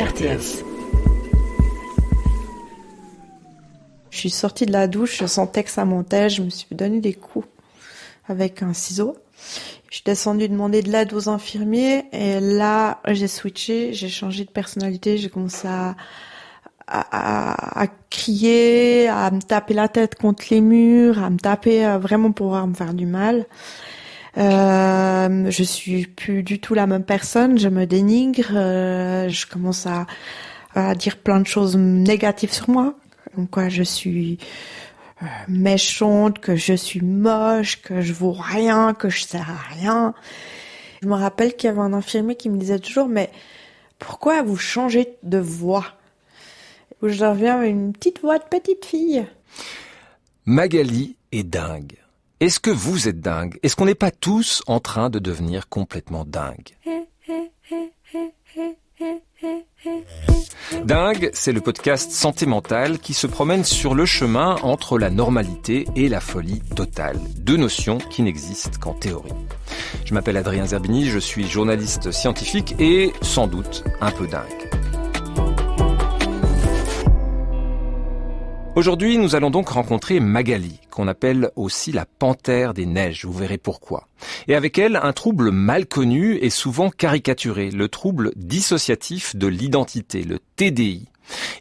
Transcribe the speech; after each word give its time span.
RTS. 0.00 0.64
Je 4.10 4.16
suis 4.18 4.30
sortie 4.30 4.64
de 4.64 4.72
la 4.72 4.86
douche, 4.86 5.18
je 5.18 5.26
sentais 5.26 5.62
que 5.62 5.70
ça 5.70 5.84
montait, 5.84 6.30
je 6.30 6.42
me 6.42 6.48
suis 6.48 6.74
donné 6.74 7.00
des 7.00 7.12
coups 7.12 7.46
avec 8.26 8.62
un 8.62 8.72
ciseau. 8.72 9.18
Je 9.90 9.96
suis 9.96 10.04
descendue 10.04 10.48
demander 10.48 10.82
de 10.82 10.90
l'aide 10.90 11.12
aux 11.12 11.28
infirmiers 11.28 12.06
et 12.12 12.40
là, 12.40 13.00
j'ai 13.08 13.28
switché, 13.28 13.92
j'ai 13.92 14.08
changé 14.08 14.44
de 14.44 14.50
personnalité, 14.50 15.18
j'ai 15.18 15.28
commencé 15.28 15.68
à, 15.68 15.96
à, 16.86 17.82
à, 17.82 17.86
crier, 18.08 19.08
à 19.08 19.30
me 19.30 19.42
taper 19.42 19.74
la 19.74 19.88
tête 19.88 20.14
contre 20.14 20.44
les 20.50 20.62
murs, 20.62 21.22
à 21.22 21.28
me 21.28 21.38
taper 21.38 21.84
euh, 21.84 21.98
vraiment 21.98 22.32
pour 22.32 22.56
me 22.66 22.74
faire 22.74 22.94
du 22.94 23.04
mal. 23.06 23.44
Euh, 24.36 25.50
je 25.50 25.62
suis 25.62 26.06
plus 26.06 26.42
du 26.42 26.60
tout 26.60 26.74
la 26.74 26.86
même 26.86 27.04
personne, 27.04 27.58
je 27.58 27.68
me 27.68 27.84
dénigre, 27.84 28.52
euh, 28.54 29.28
je 29.28 29.46
commence 29.46 29.86
à, 29.86 30.06
à, 30.74 30.94
dire 30.94 31.16
plein 31.16 31.40
de 31.40 31.46
choses 31.46 31.76
négatives 31.76 32.52
sur 32.52 32.70
moi, 32.70 32.94
comme 33.34 33.48
quoi 33.48 33.68
je 33.68 33.82
suis 33.82 34.38
euh, 35.22 35.26
méchante, 35.48 36.38
que 36.38 36.54
je 36.54 36.74
suis 36.74 37.00
moche, 37.00 37.82
que 37.82 38.00
je 38.00 38.12
vaux 38.12 38.32
rien, 38.32 38.94
que 38.94 39.08
je 39.10 39.24
sers 39.24 39.50
à 39.50 39.74
rien. 39.74 40.14
Je 41.02 41.08
me 41.08 41.14
rappelle 41.14 41.56
qu'il 41.56 41.68
y 41.68 41.70
avait 41.70 41.80
un 41.80 41.92
infirmier 41.92 42.36
qui 42.36 42.50
me 42.50 42.58
disait 42.58 42.78
toujours, 42.78 43.08
mais 43.08 43.30
pourquoi 43.98 44.42
vous 44.42 44.56
changez 44.56 45.16
de 45.22 45.38
voix? 45.38 45.86
Où 47.02 47.08
je 47.08 47.24
reviens 47.24 47.58
avec 47.58 47.70
une 47.70 47.92
petite 47.92 48.20
voix 48.20 48.38
de 48.38 48.44
petite 48.44 48.84
fille. 48.84 49.24
Magali 50.44 51.16
est 51.32 51.42
dingue. 51.42 51.96
Est-ce 52.40 52.58
que 52.58 52.70
vous 52.70 53.06
êtes 53.06 53.20
dingue? 53.20 53.58
Est-ce 53.62 53.76
qu'on 53.76 53.84
n'est 53.84 53.94
pas 53.94 54.10
tous 54.10 54.62
en 54.66 54.80
train 54.80 55.10
de 55.10 55.18
devenir 55.18 55.68
complètement 55.68 56.24
dingue 56.24 56.74
Dingue, 60.86 61.28
c'est 61.34 61.52
le 61.52 61.60
podcast 61.60 62.12
Santé 62.12 62.46
mentale 62.46 62.98
qui 62.98 63.12
se 63.12 63.26
promène 63.26 63.62
sur 63.62 63.94
le 63.94 64.06
chemin 64.06 64.56
entre 64.62 64.98
la 64.98 65.10
normalité 65.10 65.86
et 65.96 66.08
la 66.08 66.20
folie 66.20 66.62
totale, 66.74 67.20
deux 67.36 67.58
notions 67.58 67.98
qui 67.98 68.22
n'existent 68.22 68.78
qu'en 68.80 68.94
théorie. 68.94 69.34
Je 70.06 70.14
m'appelle 70.14 70.38
Adrien 70.38 70.64
Zerbini, 70.64 71.10
je 71.10 71.18
suis 71.18 71.46
journaliste 71.46 72.10
scientifique 72.10 72.74
et 72.78 73.12
sans 73.20 73.48
doute 73.48 73.84
un 74.00 74.10
peu 74.10 74.26
dingue. 74.26 74.79
Aujourd'hui, 78.76 79.18
nous 79.18 79.34
allons 79.34 79.50
donc 79.50 79.68
rencontrer 79.68 80.20
Magali, 80.20 80.78
qu'on 80.90 81.08
appelle 81.08 81.50
aussi 81.56 81.90
la 81.90 82.06
panthère 82.06 82.72
des 82.72 82.86
neiges, 82.86 83.24
vous 83.24 83.32
verrez 83.32 83.58
pourquoi. 83.58 84.06
Et 84.46 84.54
avec 84.54 84.78
elle, 84.78 84.94
un 85.02 85.12
trouble 85.12 85.50
mal 85.50 85.86
connu 85.86 86.36
et 86.36 86.50
souvent 86.50 86.88
caricaturé, 86.88 87.70
le 87.72 87.88
trouble 87.88 88.30
dissociatif 88.36 89.34
de 89.34 89.48
l'identité, 89.48 90.22
le 90.22 90.38
TDI. 90.54 91.08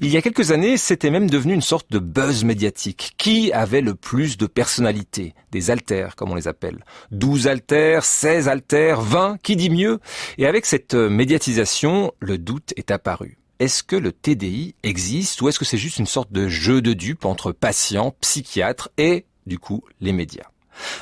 Il 0.02 0.12
y 0.12 0.18
a 0.18 0.22
quelques 0.22 0.52
années, 0.52 0.78
c'était 0.78 1.10
même 1.10 1.30
devenu 1.30 1.54
une 1.54 1.62
sorte 1.62 1.92
de 1.92 1.98
buzz 1.98 2.44
médiatique. 2.44 3.14
Qui 3.18 3.52
avait 3.54 3.82
le 3.82 3.96
plus 3.96 4.38
de 4.38 4.46
personnalité 4.46 5.34
Des 5.52 5.72
altères, 5.72 6.16
comme 6.16 6.32
on 6.32 6.36
les 6.36 6.48
appelle. 6.48 6.86
12 7.12 7.48
altères, 7.48 8.06
16 8.06 8.48
altères, 8.48 9.02
20, 9.02 9.38
qui 9.42 9.56
dit 9.56 9.72
mieux? 9.72 10.00
Et 10.38 10.46
avec 10.46 10.68
cette 10.68 10.94
médiatisation, 10.94 12.12
le 12.20 12.38
doute 12.38 12.74
est 12.78 12.92
apparu 12.92 13.39
est-ce 13.60 13.84
que 13.84 13.96
le 13.96 14.12
TDI 14.12 14.76
existe 14.84 15.42
ou 15.42 15.50
est-ce 15.50 15.60
que 15.60 15.66
c'est 15.66 15.78
juste 15.78 16.00
une 16.00 16.08
sorte 16.08 16.32
de 16.32 16.48
jeu 16.48 16.82
de 16.82 16.94
dupes 16.94 17.26
entre 17.26 17.52
patients, 17.52 18.16
psychiatres 18.22 18.90
et, 18.98 19.26
du 19.46 19.60
coup, 19.60 19.84
les 20.00 20.14
médias? 20.14 20.48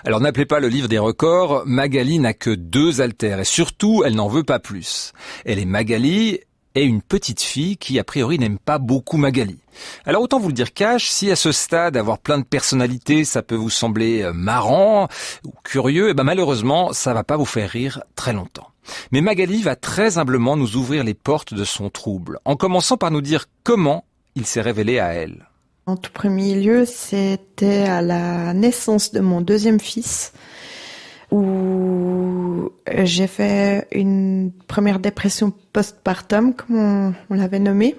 Alors 0.06 0.20
n'appelez 0.20 0.46
pas 0.46 0.60
le 0.60 0.68
livre 0.68 0.88
des 0.88 0.98
records, 0.98 1.64
Magali 1.66 2.18
n'a 2.18 2.34
que 2.34 2.50
deux 2.50 3.02
altères 3.02 3.40
et 3.40 3.46
surtout 3.46 4.04
elle 4.06 4.16
n'en 4.16 4.28
veut 4.28 4.44
pas 4.44 4.60
plus. 4.60 5.14
Elle 5.46 5.60
est 5.60 5.66
Magali 5.66 6.40
et 6.74 6.84
une 6.84 7.02
petite 7.02 7.42
fille 7.42 7.78
qui 7.78 8.00
a 8.00 8.04
priori 8.04 8.40
n'aime 8.40 8.60
pas 8.60 8.80
beaucoup 8.80 9.18
Magali. 9.18 9.60
Alors 10.06 10.24
autant 10.24 10.40
vous 10.40 10.48
le 10.48 10.54
dire 10.54 10.74
cash, 10.74 11.10
si 11.10 11.30
à 11.30 11.36
ce 11.36 11.52
stade 11.52 11.96
avoir 11.96 12.18
plein 12.18 12.40
de 12.40 12.44
personnalités 12.44 13.24
ça 13.24 13.44
peut 13.44 13.56
vous 13.56 13.70
sembler 13.70 14.24
euh, 14.24 14.34
marrant 14.34 15.08
ou 15.46 15.54
curieux, 15.64 16.08
et 16.08 16.12
eh 16.12 16.14
ben 16.14 16.24
malheureusement 16.24 16.94
ça 16.94 17.14
va 17.14 17.24
pas 17.24 17.38
vous 17.38 17.46
faire 17.46 17.70
rire 17.70 18.02
très 18.16 18.34
longtemps. 18.34 18.68
Mais 19.12 19.22
Magali 19.22 19.62
va 19.62 19.76
très 19.76 20.18
humblement 20.18 20.56
nous 20.56 20.76
ouvrir 20.76 21.04
les 21.04 21.14
portes 21.14 21.54
de 21.54 21.64
son 21.64 21.90
trouble, 21.90 22.40
en 22.46 22.56
commençant 22.56 22.98
par 22.98 23.12
nous 23.12 23.22
dire 23.22 23.46
comment 23.64 24.06
il 24.36 24.46
s'est 24.46 24.62
révélé 24.62 25.00
à 25.00 25.14
elle. 25.14 25.48
En 25.86 25.96
tout 25.96 26.12
premier 26.12 26.56
lieu, 26.56 26.86
c'était 26.86 27.84
à 27.84 28.02
la 28.02 28.54
naissance 28.54 29.12
de 29.12 29.22
mon 29.22 29.42
deuxième 29.42 29.80
fils, 29.80 30.34
où 31.32 32.72
j'ai 33.04 33.28
fait 33.28 33.88
une 33.92 34.52
première 34.68 35.00
dépression 35.00 35.54
postpartum, 35.74 36.54
comme 36.54 37.14
on, 37.30 37.34
l'avait 37.34 37.60
nommé. 37.60 37.96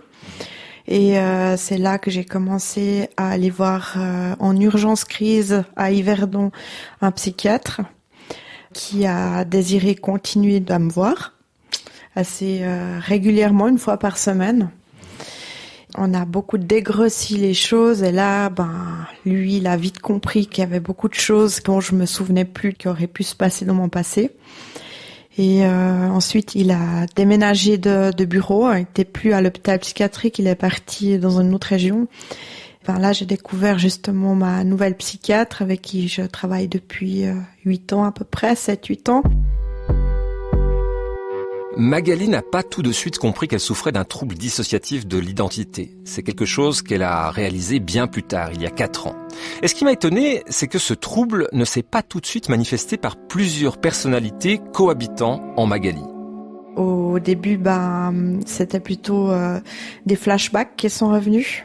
Et 0.87 1.19
euh, 1.19 1.57
c'est 1.57 1.79
là 1.79 1.99
que 1.99 2.11
j'ai 2.11 2.25
commencé 2.25 3.09
à 3.17 3.31
aller 3.31 3.51
voir 3.51 3.95
euh, 3.97 4.35
en 4.39 4.59
urgence 4.59 5.05
crise 5.05 5.63
à 5.77 5.91
Yverdon 5.91 6.51
un 7.03 7.11
psychiatre 7.11 7.83
qui 8.79 9.07
a 9.07 9.45
désiré 9.45 9.97
continuer 9.97 10.61
de 10.61 10.73
me 10.75 10.89
voir 10.89 11.33
assez 12.15 12.61
euh, 12.63 13.01
régulièrement, 13.01 13.67
une 13.67 13.79
fois 13.79 13.97
par 13.97 14.17
semaine. 14.19 14.71
On 15.97 16.15
a 16.15 16.25
beaucoup 16.25 16.59
dégrossi 16.59 17.39
les 17.39 17.55
choses 17.55 18.05
et 18.05 18.13
là, 18.13 18.51
ben, 18.51 19.05
lui, 19.27 19.57
il 19.57 19.67
a 19.67 19.77
vite 19.77 19.99
compris 19.99 20.47
qu'il 20.47 20.63
y 20.63 20.67
avait 20.67 20.79
beaucoup 20.79 21.09
de 21.09 21.15
choses 21.15 21.61
dont 21.65 21.81
je 21.81 21.97
me 21.97 22.07
souvenais 22.07 22.45
plus 22.45 22.73
qui 22.73 22.87
auraient 22.87 23.09
pu 23.09 23.25
se 23.25 23.35
passer 23.35 23.65
dans 23.65 23.75
mon 23.75 23.89
passé. 23.89 24.31
Et 25.39 25.67
euh, 25.67 26.09
ensuite, 26.09 26.55
il 26.55 26.71
a 26.71 27.07
déménagé 27.17 27.79
de 27.79 28.25
bureau, 28.25 28.71
il 28.73 28.79
n'était 28.79 29.05
plus 29.05 29.33
à 29.33 29.41
l'hôpital 29.41 29.81
psychiatrique, 29.81 30.39
il 30.39 30.47
est 30.47 30.55
parti 30.55 31.19
dans 31.19 31.41
une 31.41 31.53
autre 31.53 31.67
région 31.67 32.07
là, 32.97 33.13
j'ai 33.13 33.27
découvert 33.27 33.79
justement 33.79 34.35
ma 34.35 34.65
nouvelle 34.65 34.97
psychiatre 34.97 35.61
avec 35.61 35.83
qui 35.83 36.09
je 36.09 36.23
travaille 36.23 36.69
depuis 36.69 37.25
8 37.65 37.93
euh, 37.93 37.97
ans 37.97 38.05
à 38.05 38.13
peu 38.13 38.25
près, 38.25 38.55
7-8 38.55 39.11
ans. 39.11 39.23
Magali 41.77 42.29
n'a 42.29 42.43
pas 42.43 42.65
tout 42.65 42.83
de 42.83 42.91
suite 42.91 43.19
compris 43.19 43.47
qu'elle 43.47 43.61
souffrait 43.61 43.93
d'un 43.93 44.05
trouble 44.05 44.35
dissociatif 44.35 45.07
de 45.07 45.17
l'identité. 45.17 45.97
C'est 46.05 46.25
quelque 46.25 46.45
chose 46.45 46.83
qu'elle 46.83 47.05
a 47.05 47.31
réalisé 47.31 47.79
bien 47.79 48.09
plus 48.09 48.25
tard, 48.25 48.51
il 48.53 48.63
y 48.63 48.67
a 48.67 48.71
4 48.71 49.07
ans. 49.07 49.15
Et 49.63 49.69
ce 49.69 49.77
qui 49.77 49.85
m'a 49.85 49.93
étonné, 49.93 50.43
c'est 50.49 50.67
que 50.67 50.81
ce 50.81 50.93
trouble 50.93 51.47
ne 51.53 51.65
s'est 51.65 51.85
pas 51.85 52.03
tout 52.03 52.21
de 52.21 52.27
suite 52.27 52.49
manifesté 52.49 52.97
par 52.97 53.17
plusieurs 53.17 53.79
personnalités 53.79 54.61
cohabitant 54.73 55.41
en 55.57 55.67
Magali. 55.67 56.03
Au 56.75 57.21
début, 57.21 57.59
ben, 57.59 58.41
c'était 58.47 58.81
plutôt 58.81 59.31
euh, 59.31 59.61
des 60.05 60.17
flashbacks 60.17 60.75
qui 60.77 60.91
sont 60.91 61.11
revenus. 61.11 61.65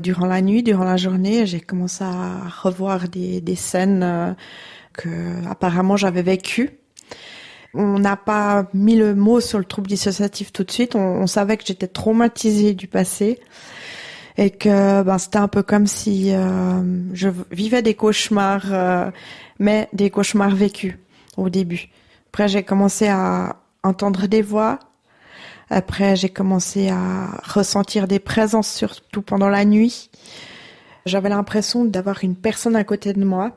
Durant 0.00 0.26
la 0.26 0.42
nuit, 0.42 0.62
durant 0.62 0.84
la 0.84 0.96
journée, 0.96 1.46
j'ai 1.46 1.60
commencé 1.60 2.04
à 2.04 2.48
revoir 2.62 3.08
des, 3.08 3.40
des 3.40 3.56
scènes 3.56 4.02
euh, 4.02 4.32
que 4.92 5.08
apparemment 5.48 5.96
j'avais 5.96 6.22
vécues. 6.22 6.70
On 7.74 7.98
n'a 7.98 8.16
pas 8.16 8.66
mis 8.72 8.96
le 8.96 9.14
mot 9.14 9.40
sur 9.40 9.58
le 9.58 9.64
trouble 9.64 9.88
dissociatif 9.88 10.52
tout 10.52 10.64
de 10.64 10.70
suite. 10.70 10.94
On, 10.94 11.00
on 11.22 11.26
savait 11.26 11.56
que 11.56 11.64
j'étais 11.66 11.88
traumatisée 11.88 12.74
du 12.74 12.86
passé 12.86 13.38
et 14.38 14.50
que 14.50 15.02
ben, 15.02 15.18
c'était 15.18 15.38
un 15.38 15.48
peu 15.48 15.62
comme 15.62 15.86
si 15.86 16.34
euh, 16.34 16.82
je 17.12 17.28
vivais 17.50 17.82
des 17.82 17.94
cauchemars, 17.94 18.66
euh, 18.70 19.10
mais 19.58 19.88
des 19.92 20.10
cauchemars 20.10 20.54
vécus 20.54 20.94
au 21.36 21.48
début. 21.48 21.88
Après, 22.28 22.48
j'ai 22.48 22.62
commencé 22.62 23.08
à 23.08 23.56
entendre 23.82 24.26
des 24.26 24.42
voix, 24.42 24.78
après, 25.68 26.14
j'ai 26.14 26.28
commencé 26.28 26.88
à 26.88 27.40
ressentir 27.42 28.06
des 28.06 28.20
présences, 28.20 28.72
surtout 28.72 29.22
pendant 29.22 29.48
la 29.48 29.64
nuit. 29.64 30.10
J'avais 31.06 31.28
l'impression 31.28 31.84
d'avoir 31.84 32.22
une 32.22 32.36
personne 32.36 32.76
à 32.76 32.84
côté 32.84 33.12
de 33.12 33.24
moi 33.24 33.56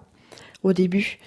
au 0.64 0.74
début. 0.74 1.20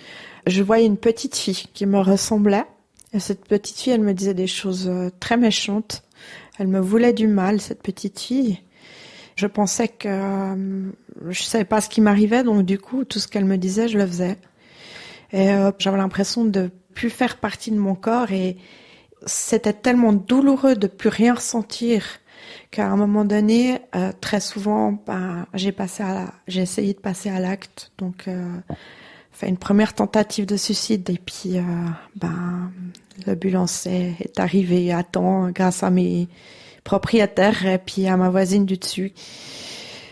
Je 0.46 0.62
voyais 0.62 0.86
une 0.86 0.96
petite 0.96 1.36
fille 1.36 1.66
qui 1.72 1.86
me 1.86 2.00
ressemblait. 2.00 2.64
Et 3.12 3.20
cette 3.20 3.46
petite 3.46 3.78
fille, 3.78 3.92
elle 3.92 4.00
me 4.00 4.14
disait 4.14 4.34
des 4.34 4.46
choses 4.46 4.88
euh, 4.88 5.10
très 5.20 5.36
méchantes. 5.36 6.02
Elle 6.58 6.68
me 6.68 6.80
voulait 6.80 7.12
du 7.12 7.28
mal, 7.28 7.60
cette 7.60 7.82
petite 7.82 8.18
fille. 8.18 8.58
Je 9.36 9.46
pensais 9.46 9.88
que 9.88 10.08
euh, 10.08 10.90
je 11.28 11.42
savais 11.42 11.64
pas 11.64 11.80
ce 11.80 11.88
qui 11.88 12.00
m'arrivait, 12.00 12.42
donc 12.42 12.64
du 12.64 12.78
coup, 12.78 13.04
tout 13.04 13.18
ce 13.18 13.28
qu'elle 13.28 13.44
me 13.44 13.56
disait, 13.56 13.88
je 13.88 13.98
le 13.98 14.06
faisais. 14.06 14.38
Et 15.32 15.50
euh, 15.50 15.70
j'avais 15.78 15.98
l'impression 15.98 16.44
de 16.44 16.70
plus 16.94 17.10
faire 17.10 17.36
partie 17.36 17.70
de 17.70 17.78
mon 17.78 17.94
corps 17.94 18.32
et, 18.32 18.56
c'était 19.26 19.72
tellement 19.72 20.12
douloureux 20.12 20.74
de 20.74 20.86
plus 20.86 21.08
rien 21.08 21.34
ressentir 21.34 22.04
qu'à 22.70 22.86
un 22.86 22.96
moment 22.96 23.24
donné, 23.24 23.80
euh, 23.94 24.12
très 24.20 24.40
souvent, 24.40 24.92
ben, 25.06 25.46
j'ai 25.54 25.72
passé 25.72 26.02
à, 26.02 26.32
j'ai 26.48 26.62
essayé 26.62 26.94
de 26.94 26.98
passer 26.98 27.30
à 27.30 27.38
l'acte, 27.38 27.92
donc 27.98 28.28
euh, 28.28 28.56
fait 29.30 29.48
une 29.48 29.56
première 29.56 29.94
tentative 29.94 30.46
de 30.46 30.56
suicide 30.56 31.08
et 31.10 31.18
puis 31.18 31.58
euh, 31.58 31.62
ben 32.16 32.70
l'ambulance 33.26 33.86
est, 33.86 34.14
est 34.20 34.40
arrivée 34.40 34.92
à 34.92 35.02
temps 35.02 35.50
grâce 35.50 35.82
à 35.82 35.90
mes 35.90 36.28
propriétaires 36.84 37.66
et 37.66 37.78
puis 37.78 38.06
à 38.06 38.16
ma 38.16 38.30
voisine 38.30 38.66
du 38.66 38.76
dessus. 38.76 39.12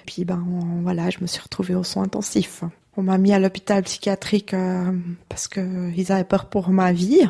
Puis 0.07 0.25
ben 0.25 0.45
voilà, 0.83 1.11
je 1.11 1.19
me 1.21 1.27
suis 1.27 1.41
retrouvée 1.41 1.75
au 1.75 1.85
soin 1.85 2.05
intensif. 2.05 2.65
On 2.97 3.03
m'a 3.03 3.19
mis 3.19 3.33
à 3.33 3.39
l'hôpital 3.39 3.83
psychiatrique 3.85 4.55
euh, 4.55 4.93
parce 5.29 5.49
que 5.49 5.91
ils 5.97 6.13
avaient 6.13 6.25
peur 6.25 6.47
pour 6.47 6.71
ma 6.71 6.93
vie. 6.93 7.29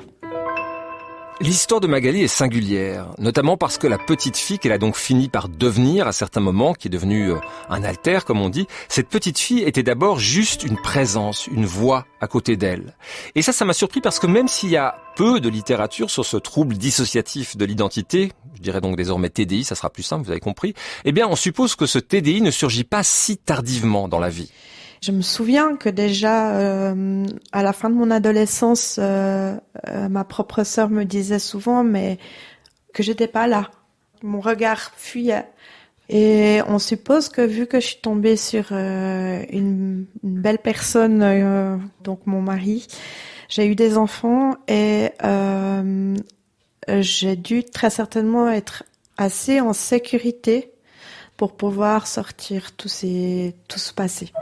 L'histoire 1.43 1.81
de 1.81 1.87
Magali 1.87 2.23
est 2.23 2.29
singulière, 2.29 3.07
notamment 3.17 3.57
parce 3.57 3.79
que 3.79 3.87
la 3.87 3.97
petite 3.97 4.37
fille 4.37 4.59
qu'elle 4.59 4.73
a 4.73 4.79
donc 4.79 4.95
fini 4.95 5.31
par 5.31 5.49
devenir 5.49 6.07
à 6.07 6.13
certains 6.13 6.43
moments, 6.43 6.75
qui 6.75 6.89
est 6.89 6.91
devenue 6.91 7.31
euh, 7.31 7.37
un 7.71 7.83
alter 7.83 8.19
comme 8.27 8.43
on 8.43 8.51
dit, 8.51 8.67
cette 8.91 9.09
petite 9.09 9.39
fille 9.39 9.63
était 9.63 9.83
d'abord 9.83 10.19
juste 10.19 10.65
une 10.65 10.77
présence, 10.77 11.47
une 11.47 11.65
voix 11.65 12.05
à 12.21 12.27
côté 12.27 12.59
d'elle. 12.59 12.95
Et 13.37 13.41
ça, 13.41 13.53
ça 13.53 13.65
m'a 13.65 13.73
surpris 13.73 14.03
parce 14.03 14.19
que 14.19 14.27
même 14.27 14.49
s'il 14.49 14.69
y 14.69 14.77
a 14.77 14.99
peu 15.17 15.41
de 15.41 15.49
littérature 15.49 16.11
sur 16.11 16.27
ce 16.27 16.37
trouble 16.37 16.77
dissociatif 16.77 17.57
de 17.57 17.65
l'identité, 17.65 18.33
je 18.57 18.61
dirais 18.61 18.83
donc 18.83 18.97
désormais 18.97 19.31
TDI, 19.31 19.65
ça 19.65 19.75
sera 19.75 19.89
plus 19.89 20.03
simple, 20.03 20.27
vous 20.27 20.33
avez 20.33 20.41
compris, 20.41 20.75
eh 21.07 21.13
bien 21.13 21.27
on 21.27 21.37
suppose 21.37 21.75
que 21.75 21.87
ce 21.87 21.99
TDI 21.99 22.43
ne 22.43 22.51
surgit 22.51 22.85
pas 22.85 23.03
si 23.03 23.39
tardivement 23.39 24.09
dans 24.09 24.21
la 24.21 24.29
vie. 24.29 24.51
Je 25.03 25.13
me 25.13 25.23
souviens 25.23 25.77
que 25.77 25.89
déjà 25.89 26.57
euh, 26.57 27.25
à 27.53 27.63
la 27.63 27.73
fin 27.73 27.89
de 27.89 27.95
mon 27.95 28.11
adolescence, 28.11 28.99
euh, 28.99 29.57
euh, 29.89 30.09
ma 30.11 30.25
propre 30.25 30.63
sœur 30.63 30.91
me 30.91 31.05
disait 31.05 31.39
souvent, 31.39 31.83
mais 31.85 32.19
que 32.93 33.03
j'étais 33.03 33.27
pas 33.27 33.47
là. 33.47 33.71
Mon 34.23 34.41
regard 34.41 34.93
fuyait. 34.97 35.47
Et 36.11 36.61
on 36.67 36.79
suppose 36.79 37.31
que 37.31 37.41
vu 37.41 37.67
que 37.67 37.81
je 37.81 37.87
suis 37.87 38.01
tombée 38.03 38.37
sur 38.37 38.73
une, 38.73 39.47
une, 39.53 40.07
belle 40.23 40.59
personne, 40.59 41.81
donc 42.03 42.27
mon 42.27 42.43
mari, 42.43 42.89
j'ai 43.49 43.67
eu 43.69 43.77
des 43.77 43.97
enfants 43.97 44.57
et 44.67 45.11
j'ai 46.89 47.37
dû 47.37 47.63
très 47.63 47.91
certainement 47.91 48.51
être 48.51 48.83
assez 49.19 49.61
en 49.61 49.73
sécurité 49.73 50.73
pour 51.37 51.57
pouvoir 51.57 52.09
sortir 52.09 52.73
tout, 52.77 52.89
ces, 52.89 53.55
tout 53.69 53.79
ce 53.79 53.95
passé. 53.95 54.33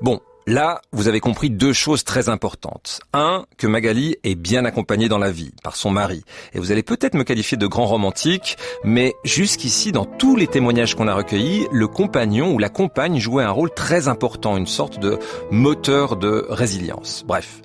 Bon, 0.00 0.20
Là, 0.46 0.80
vous 0.90 1.06
avez 1.06 1.20
compris 1.20 1.48
deux 1.48 1.72
choses 1.72 2.02
très 2.02 2.28
importantes. 2.28 3.00
Un, 3.12 3.44
que 3.56 3.66
Magali 3.68 4.16
est 4.24 4.34
bien 4.34 4.64
accompagnée 4.64 5.08
dans 5.08 5.18
la 5.18 5.30
vie 5.30 5.52
par 5.62 5.76
son 5.76 5.90
mari. 5.90 6.24
Et 6.54 6.58
vous 6.58 6.72
allez 6.72 6.82
peut-être 6.82 7.14
me 7.14 7.22
qualifier 7.22 7.56
de 7.56 7.66
grand 7.66 7.86
romantique, 7.86 8.56
mais 8.82 9.14
jusqu'ici, 9.22 9.92
dans 9.92 10.06
tous 10.06 10.34
les 10.34 10.48
témoignages 10.48 10.96
qu'on 10.96 11.06
a 11.06 11.14
recueillis, 11.14 11.68
le 11.70 11.86
compagnon 11.86 12.52
ou 12.52 12.58
la 12.58 12.70
compagne 12.70 13.20
jouait 13.20 13.44
un 13.44 13.50
rôle 13.50 13.70
très 13.72 14.08
important, 14.08 14.56
une 14.56 14.66
sorte 14.66 14.98
de 14.98 15.18
moteur 15.52 16.16
de 16.16 16.46
résilience. 16.48 17.22
Bref. 17.28 17.60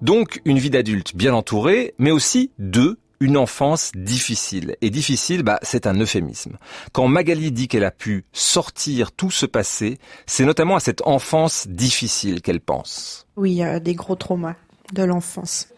Donc, 0.00 0.40
une 0.44 0.58
vie 0.58 0.70
d'adulte 0.70 1.16
bien 1.16 1.34
entourée, 1.34 1.94
mais 1.98 2.12
aussi 2.12 2.52
deux, 2.58 2.96
une 3.20 3.36
enfance 3.36 3.92
difficile. 3.94 4.76
Et 4.80 4.88
difficile, 4.88 5.42
bah, 5.42 5.58
c'est 5.62 5.86
un 5.86 5.94
euphémisme. 5.94 6.56
Quand 6.92 7.06
Magali 7.06 7.52
dit 7.52 7.68
qu'elle 7.68 7.84
a 7.84 7.90
pu 7.90 8.24
sortir 8.32 9.12
tout 9.12 9.30
ce 9.30 9.44
passé, 9.44 9.98
c'est 10.26 10.46
notamment 10.46 10.76
à 10.76 10.80
cette 10.80 11.06
enfance 11.06 11.68
difficile 11.68 12.40
qu'elle 12.40 12.60
pense. 12.60 13.26
Oui, 13.36 13.62
a 13.62 13.78
des 13.78 13.94
gros 13.94 14.16
traumas 14.16 14.56
de 14.94 15.02
l'enfance. 15.02 15.68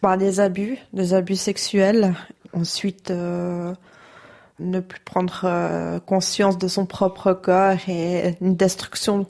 Bah, 0.00 0.16
des 0.16 0.38
abus, 0.38 0.78
des 0.92 1.12
abus 1.12 1.36
sexuels. 1.36 2.14
Ensuite, 2.52 3.10
euh, 3.10 3.74
ne 4.60 4.78
plus 4.78 5.00
prendre 5.00 5.40
euh, 5.44 5.98
conscience 5.98 6.56
de 6.56 6.68
son 6.68 6.86
propre 6.86 7.32
corps 7.32 7.88
et 7.88 8.36
une 8.40 8.54
destruction 8.54 9.26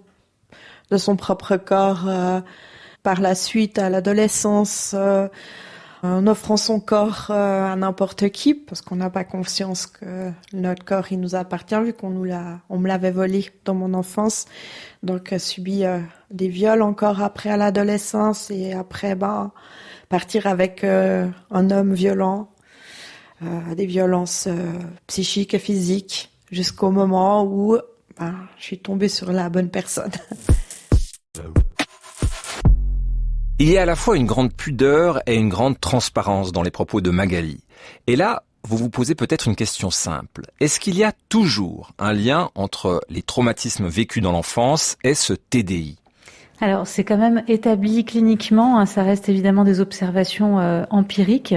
de 0.90 0.98
son 0.98 1.16
propre 1.16 1.56
corps 1.56 2.06
euh, 2.06 2.40
par 3.02 3.22
la 3.22 3.34
suite 3.34 3.78
à 3.78 3.88
l'adolescence 3.88 4.94
en 6.04 6.26
offrant 6.26 6.58
son 6.58 6.80
corps 6.80 7.28
euh, 7.30 7.72
à 7.72 7.76
n'importe 7.76 8.28
qui, 8.28 8.52
parce 8.52 8.82
qu'on 8.82 8.96
n'a 8.96 9.08
pas 9.08 9.24
conscience 9.24 9.86
que 9.86 10.30
notre 10.52 10.84
corps 10.84 11.10
il 11.10 11.18
nous 11.18 11.34
appartient 11.34 11.80
vu 11.82 11.94
qu'on 11.94 12.10
nous 12.10 12.24
l'a, 12.24 12.60
on 12.68 12.78
me 12.78 12.88
l'avait 12.88 13.10
volé 13.10 13.50
dans 13.64 13.74
mon 13.74 13.94
enfance. 13.94 14.44
Donc 15.02 15.32
a 15.32 15.38
subi 15.38 15.84
euh, 15.84 15.98
des 16.30 16.48
viols 16.48 16.82
encore 16.82 17.22
après 17.22 17.48
à 17.48 17.56
l'adolescence 17.56 18.50
et 18.50 18.74
après 18.74 19.14
ben 19.14 19.50
partir 20.10 20.46
avec 20.46 20.84
euh, 20.84 21.26
un 21.50 21.70
homme 21.70 21.94
violent, 21.94 22.50
des 23.76 23.84
violences 23.84 24.48
psychiques 25.06 25.52
et 25.52 25.58
physiques 25.58 26.30
jusqu'au 26.50 26.90
moment 26.90 27.44
où 27.44 27.76
ben, 28.18 28.34
je 28.56 28.62
suis 28.62 28.78
tombée 28.78 29.08
sur 29.08 29.32
la 29.32 29.50
bonne 29.50 29.68
personne. 29.68 30.12
Il 33.60 33.70
y 33.70 33.78
a 33.78 33.82
à 33.82 33.86
la 33.86 33.94
fois 33.94 34.16
une 34.16 34.26
grande 34.26 34.52
pudeur 34.52 35.20
et 35.28 35.36
une 35.36 35.48
grande 35.48 35.78
transparence 35.78 36.50
dans 36.50 36.62
les 36.62 36.72
propos 36.72 37.00
de 37.00 37.10
Magali. 37.10 37.60
Et 38.08 38.16
là, 38.16 38.42
vous 38.64 38.76
vous 38.76 38.90
posez 38.90 39.14
peut-être 39.14 39.46
une 39.46 39.54
question 39.54 39.90
simple. 39.90 40.42
Est-ce 40.58 40.80
qu'il 40.80 40.96
y 40.96 41.04
a 41.04 41.12
toujours 41.28 41.92
un 42.00 42.12
lien 42.12 42.50
entre 42.56 43.00
les 43.08 43.22
traumatismes 43.22 43.86
vécus 43.86 44.20
dans 44.20 44.32
l'enfance 44.32 44.96
et 45.04 45.14
ce 45.14 45.34
TDI 45.34 45.96
alors 46.60 46.86
c'est 46.86 47.02
quand 47.02 47.18
même 47.18 47.42
établi 47.48 48.04
cliniquement, 48.04 48.78
hein, 48.78 48.86
ça 48.86 49.02
reste 49.02 49.28
évidemment 49.28 49.64
des 49.64 49.80
observations 49.80 50.60
euh, 50.60 50.84
empiriques. 50.88 51.56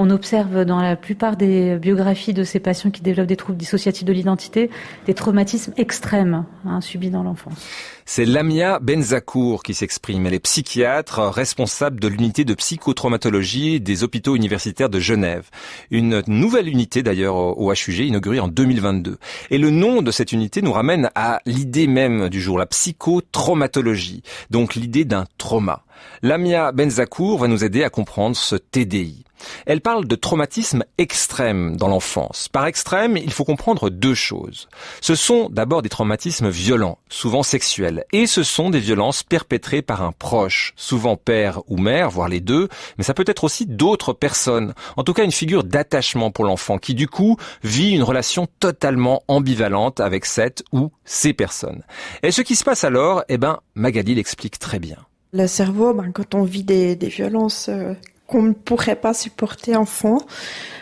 On 0.00 0.10
observe 0.10 0.64
dans 0.64 0.80
la 0.80 0.94
plupart 0.94 1.36
des 1.36 1.76
biographies 1.76 2.32
de 2.32 2.44
ces 2.44 2.60
patients 2.60 2.92
qui 2.92 3.02
développent 3.02 3.26
des 3.26 3.34
troubles 3.34 3.58
dissociatifs 3.58 4.04
de 4.04 4.12
l'identité 4.12 4.70
des 5.06 5.14
traumatismes 5.14 5.72
extrêmes 5.76 6.44
hein, 6.64 6.80
subis 6.80 7.10
dans 7.10 7.24
l'enfance. 7.24 7.66
C'est 8.06 8.24
Lamia 8.24 8.78
Benzakour 8.78 9.64
qui 9.64 9.74
s'exprime. 9.74 10.24
Elle 10.24 10.34
est 10.34 10.38
psychiatre 10.38 11.18
responsable 11.18 11.98
de 11.98 12.06
l'unité 12.06 12.44
de 12.44 12.54
psychotraumatologie 12.54 13.80
des 13.80 14.04
hôpitaux 14.04 14.36
universitaires 14.36 14.88
de 14.88 15.00
Genève. 15.00 15.50
Une 15.90 16.22
nouvelle 16.28 16.68
unité 16.68 17.02
d'ailleurs 17.02 17.34
au 17.36 17.72
HUG 17.72 17.98
inaugurée 17.98 18.38
en 18.38 18.46
2022. 18.46 19.18
Et 19.50 19.58
le 19.58 19.70
nom 19.70 20.00
de 20.00 20.12
cette 20.12 20.30
unité 20.30 20.62
nous 20.62 20.72
ramène 20.72 21.10
à 21.16 21.40
l'idée 21.44 21.88
même 21.88 22.28
du 22.28 22.40
jour, 22.40 22.56
la 22.56 22.66
psychotraumatologie. 22.66 24.22
Donc 24.50 24.76
l'idée 24.76 25.04
d'un 25.04 25.24
trauma. 25.38 25.82
Lamia 26.22 26.70
Benzakour 26.70 27.40
va 27.40 27.48
nous 27.48 27.64
aider 27.64 27.82
à 27.82 27.90
comprendre 27.90 28.36
ce 28.36 28.54
TDI. 28.54 29.24
Elle 29.66 29.80
parle 29.80 30.06
de 30.06 30.16
traumatisme 30.16 30.84
extrême 30.98 31.76
dans 31.76 31.88
l'enfance. 31.88 32.48
Par 32.48 32.66
extrême, 32.66 33.16
il 33.16 33.32
faut 33.32 33.44
comprendre 33.44 33.90
deux 33.90 34.14
choses. 34.14 34.68
Ce 35.00 35.14
sont 35.14 35.48
d'abord 35.50 35.82
des 35.82 35.88
traumatismes 35.88 36.48
violents, 36.48 36.98
souvent 37.08 37.42
sexuels, 37.42 38.04
et 38.12 38.26
ce 38.26 38.42
sont 38.42 38.70
des 38.70 38.80
violences 38.80 39.22
perpétrées 39.22 39.82
par 39.82 40.02
un 40.02 40.12
proche, 40.12 40.72
souvent 40.76 41.16
père 41.16 41.60
ou 41.68 41.76
mère, 41.76 42.10
voire 42.10 42.28
les 42.28 42.40
deux, 42.40 42.68
mais 42.96 43.04
ça 43.04 43.14
peut 43.14 43.24
être 43.26 43.44
aussi 43.44 43.66
d'autres 43.66 44.12
personnes, 44.12 44.74
en 44.96 45.04
tout 45.04 45.12
cas 45.12 45.24
une 45.24 45.32
figure 45.32 45.64
d'attachement 45.64 46.30
pour 46.30 46.44
l'enfant 46.44 46.78
qui 46.78 46.94
du 46.94 47.08
coup 47.08 47.36
vit 47.62 47.90
une 47.90 48.02
relation 48.02 48.46
totalement 48.60 49.22
ambivalente 49.28 50.00
avec 50.00 50.24
cette 50.24 50.62
ou 50.72 50.90
ces 51.04 51.32
personnes. 51.32 51.82
Et 52.22 52.30
ce 52.30 52.42
qui 52.42 52.56
se 52.56 52.64
passe 52.64 52.84
alors, 52.84 53.24
eh 53.28 53.38
ben, 53.38 53.60
Magali 53.74 54.14
l'explique 54.14 54.58
très 54.58 54.78
bien. 54.78 54.98
Le 55.32 55.46
cerveau, 55.46 55.92
ben, 55.92 56.10
quand 56.12 56.34
on 56.34 56.42
vit 56.42 56.64
des, 56.64 56.96
violences 56.96 57.68
euh, 57.68 57.94
qu'on 58.28 58.42
ne 58.42 58.52
pourrait 58.52 58.94
pas 58.94 59.14
supporter 59.14 59.74
enfant, 59.74 60.18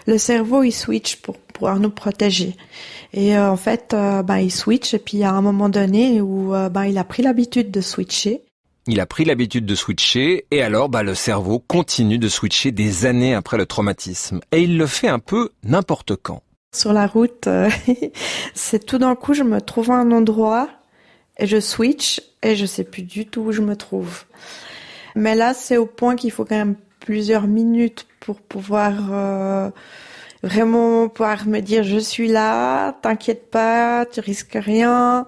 le 0.06 0.19
cerveau 0.19 0.62
il 0.62 0.72
switch 0.72 1.16
pour 1.16 1.38
pouvoir 1.38 1.81
nous 1.81 1.90
protéger. 1.90 2.54
Et 3.15 3.34
euh, 3.36 3.50
en 3.50 3.56
fait, 3.56 3.94
euh, 3.94 4.22
ben, 4.22 4.38
il 4.38 4.50
switch 4.50 4.93
et 4.93 4.98
puis 4.98 5.17
il 5.17 5.20
y 5.20 5.24
a 5.24 5.32
un 5.32 5.41
moment 5.41 5.70
donné 5.70 6.20
où 6.20 6.53
ben, 6.70 6.84
il 6.84 6.98
a 6.98 7.05
pris 7.05 7.22
l'habitude 7.22 7.70
de 7.70 7.81
switcher. 7.81 8.43
Il 8.88 9.00
a 9.00 9.06
pris 9.06 9.24
l'habitude 9.24 9.65
de 9.65 9.74
switcher 9.74 10.44
et 10.50 10.62
alors 10.62 10.88
bah, 10.88 11.03
le 11.03 11.15
cerveau 11.15 11.58
continue 11.58 12.19
de 12.19 12.29
switcher 12.29 12.72
des 12.72 13.06
années 13.06 13.34
après 13.34 13.56
le 13.56 13.67
traumatisme. 13.67 14.41
Et 14.53 14.62
il 14.62 14.76
le 14.76 14.86
fait 14.86 15.08
un 15.08 15.19
peu 15.19 15.50
n'importe 15.65 16.17
quand. 16.17 16.43
Sur 16.74 16.93
la 16.93 17.06
route, 17.06 17.48
c'est 18.55 18.84
tout 18.84 18.98
d'un 18.98 19.15
coup 19.15 19.32
je 19.32 19.44
me 19.44 19.60
trouve 19.60 19.93
à 19.93 19.94
un 19.94 20.12
endroit 20.12 20.69
et 21.38 21.46
je 21.46 21.60
switch 21.60 22.20
et 22.43 22.56
je 22.56 22.67
sais 22.67 22.84
plus 22.84 23.03
du 23.03 23.26
tout 23.26 23.43
où 23.43 23.53
je 23.53 23.60
me 23.60 23.76
trouve. 23.76 24.24
Mais 25.15 25.34
là, 25.34 25.55
c'est 25.55 25.76
au 25.76 25.86
point 25.86 26.17
qu'il 26.17 26.31
faut 26.31 26.44
quand 26.44 26.56
même 26.56 26.76
plusieurs 27.00 27.46
minutes 27.46 28.06
pour 28.20 28.41
pouvoir 28.41 28.94
euh, 29.10 29.70
vraiment 30.43 31.08
pouvoir 31.08 31.46
me 31.46 31.60
dire 31.60 31.82
je 31.82 31.98
suis 31.98 32.29
là, 32.29 32.93
t'inquiète 33.03 33.50
pas, 33.50 34.06
tu 34.06 34.20
risques 34.20 34.58
rien. 34.60 35.26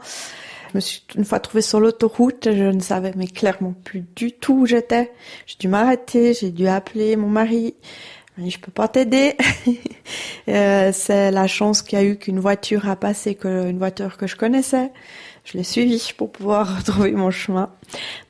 Je 0.70 0.76
me 0.76 0.80
suis 0.80 1.02
une 1.16 1.24
fois 1.24 1.40
trouvée 1.40 1.62
sur 1.62 1.80
l'autoroute, 1.80 2.48
je 2.52 2.64
ne 2.64 2.80
savais 2.80 3.12
mais 3.16 3.26
clairement 3.26 3.74
plus 3.84 4.04
du 4.16 4.32
tout 4.32 4.60
où 4.60 4.66
j'étais. 4.66 5.12
J'ai 5.46 5.56
dû 5.58 5.68
m'arrêter, 5.68 6.34
j'ai 6.34 6.50
dû 6.50 6.68
appeler 6.68 7.16
mon 7.16 7.28
mari. 7.28 7.74
Je 8.36 8.58
peux 8.58 8.70
pas 8.70 8.86
t'aider. 8.86 9.36
euh, 10.48 10.90
c'est 10.92 11.30
la 11.30 11.46
chance 11.46 11.82
qu'il 11.82 11.98
y 11.98 12.02
a 12.02 12.04
eu 12.04 12.16
qu'une 12.16 12.38
voiture 12.38 12.88
a 12.88 12.94
passé, 12.94 13.34
qu'une 13.34 13.78
voiture 13.78 14.16
que 14.16 14.26
je 14.26 14.36
connaissais 14.36 14.92
je 15.50 15.56
l'ai 15.56 15.64
suivi 15.64 16.12
pour 16.16 16.30
pouvoir 16.30 16.76
retrouver 16.78 17.12
mon 17.12 17.30
chemin. 17.30 17.70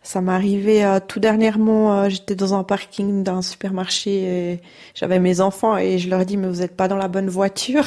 Ça 0.02 0.20
m'est 0.20 0.32
arrivé 0.32 0.84
euh, 0.84 1.00
tout 1.06 1.18
dernièrement, 1.18 2.00
euh, 2.00 2.08
j'étais 2.08 2.36
dans 2.36 2.54
un 2.54 2.62
parking 2.62 3.24
d'un 3.24 3.42
supermarché 3.42 4.10
et 4.22 4.60
j'avais 4.94 5.18
mes 5.18 5.40
enfants 5.40 5.76
et 5.76 5.98
je 5.98 6.08
leur 6.08 6.24
dis 6.24 6.36
mais 6.36 6.48
vous 6.48 6.60
n'êtes 6.60 6.76
pas 6.76 6.88
dans 6.88 6.96
la 6.96 7.08
bonne 7.08 7.28
voiture? 7.28 7.84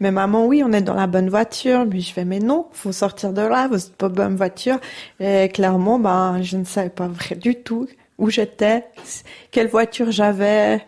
Mais 0.00 0.10
maman 0.10 0.46
oui 0.46 0.62
on 0.64 0.72
est 0.72 0.82
dans 0.82 0.94
la 0.94 1.06
bonne 1.06 1.30
voiture. 1.30 1.86
Mais 1.86 2.00
je 2.00 2.12
fais 2.12 2.24
mais 2.24 2.38
non 2.38 2.66
faut 2.72 2.92
sortir 2.92 3.32
de 3.32 3.42
là 3.42 3.68
vous 3.68 3.76
n'êtes 3.76 3.96
pas 3.96 4.08
bonne 4.08 4.36
voiture. 4.36 4.78
Et 5.20 5.48
clairement 5.48 5.98
ben 5.98 6.42
je 6.42 6.56
ne 6.58 6.64
savais 6.64 6.90
pas 6.90 7.08
vrai 7.08 7.36
du 7.36 7.54
tout 7.54 7.88
où 8.20 8.28
j'étais, 8.28 8.84
quelle 9.50 9.68
voiture 9.68 10.12
j'avais, 10.12 10.84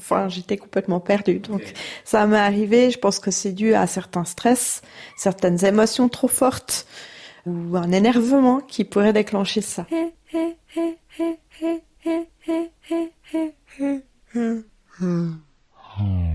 Enfin, 0.00 0.28
j'étais 0.28 0.56
complètement 0.56 0.98
perdue. 0.98 1.40
Donc, 1.40 1.74
ça 2.04 2.26
m'est 2.26 2.38
arrivé. 2.38 2.90
Je 2.90 2.98
pense 2.98 3.18
que 3.18 3.30
c'est 3.30 3.52
dû 3.52 3.74
à 3.74 3.86
certains 3.86 4.24
stress, 4.24 4.80
certaines 5.16 5.62
émotions 5.64 6.08
trop 6.08 6.28
fortes 6.28 6.86
ou 7.44 7.76
un 7.76 7.92
énervement 7.92 8.60
qui 8.60 8.84
pourrait 8.84 9.12
déclencher 9.12 9.60
ça. 9.60 9.86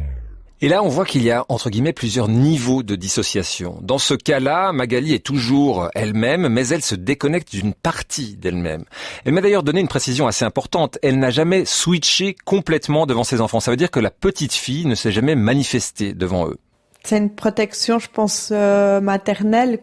Et 0.66 0.68
là, 0.68 0.82
on 0.82 0.88
voit 0.88 1.06
qu'il 1.06 1.22
y 1.22 1.30
a, 1.30 1.46
entre 1.48 1.70
guillemets, 1.70 1.94
plusieurs 1.94 2.28
niveaux 2.28 2.82
de 2.82 2.96
dissociation. 2.96 3.78
Dans 3.84 4.00
ce 4.00 4.16
cas-là, 4.16 4.72
Magali 4.72 5.14
est 5.14 5.24
toujours 5.24 5.92
elle-même, 5.94 6.48
mais 6.48 6.68
elle 6.70 6.82
se 6.82 6.96
déconnecte 6.96 7.52
d'une 7.52 7.76
partie 7.76 8.36
d'elle-même. 8.36 8.86
Elle 9.26 9.34
m'a 9.34 9.42
d'ailleurs 9.42 9.62
donné 9.62 9.80
une 9.80 9.88
précision 9.88 10.26
assez 10.26 10.44
importante. 10.44 10.98
Elle 11.04 11.20
n'a 11.20 11.30
jamais 11.30 11.66
switché 11.66 12.36
complètement 12.46 13.06
devant 13.06 13.24
ses 13.24 13.42
enfants. 13.42 13.60
Ça 13.60 13.70
veut 13.70 13.78
dire 13.78 13.92
que 13.92 14.00
la 14.00 14.10
petite 14.10 14.54
fille 14.54 14.88
ne 14.88 14.96
s'est 14.96 15.12
jamais 15.12 15.36
manifestée 15.36 16.16
devant 16.16 16.48
eux. 16.48 16.58
C'est 17.04 17.20
une 17.20 17.30
protection, 17.30 18.00
je 18.00 18.10
pense, 18.12 18.50
euh, 18.52 19.00
maternelle. 19.02 19.82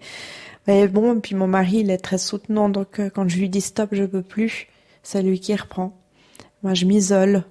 Mais 0.66 0.88
bon, 0.88 1.20
puis 1.20 1.36
mon 1.36 1.46
mari, 1.46 1.76
il 1.76 1.92
est 1.92 1.98
très 1.98 2.18
soutenant, 2.18 2.68
donc 2.68 2.98
euh, 2.98 3.08
quand 3.08 3.28
je 3.28 3.38
lui 3.38 3.48
dis 3.48 3.60
stop, 3.60 3.90
je 3.92 4.02
peux 4.02 4.22
plus, 4.22 4.66
c'est 5.04 5.22
lui 5.22 5.38
qui 5.38 5.54
reprend. 5.54 5.96
Moi, 6.64 6.74
je 6.74 6.86
m'isole. 6.86 7.44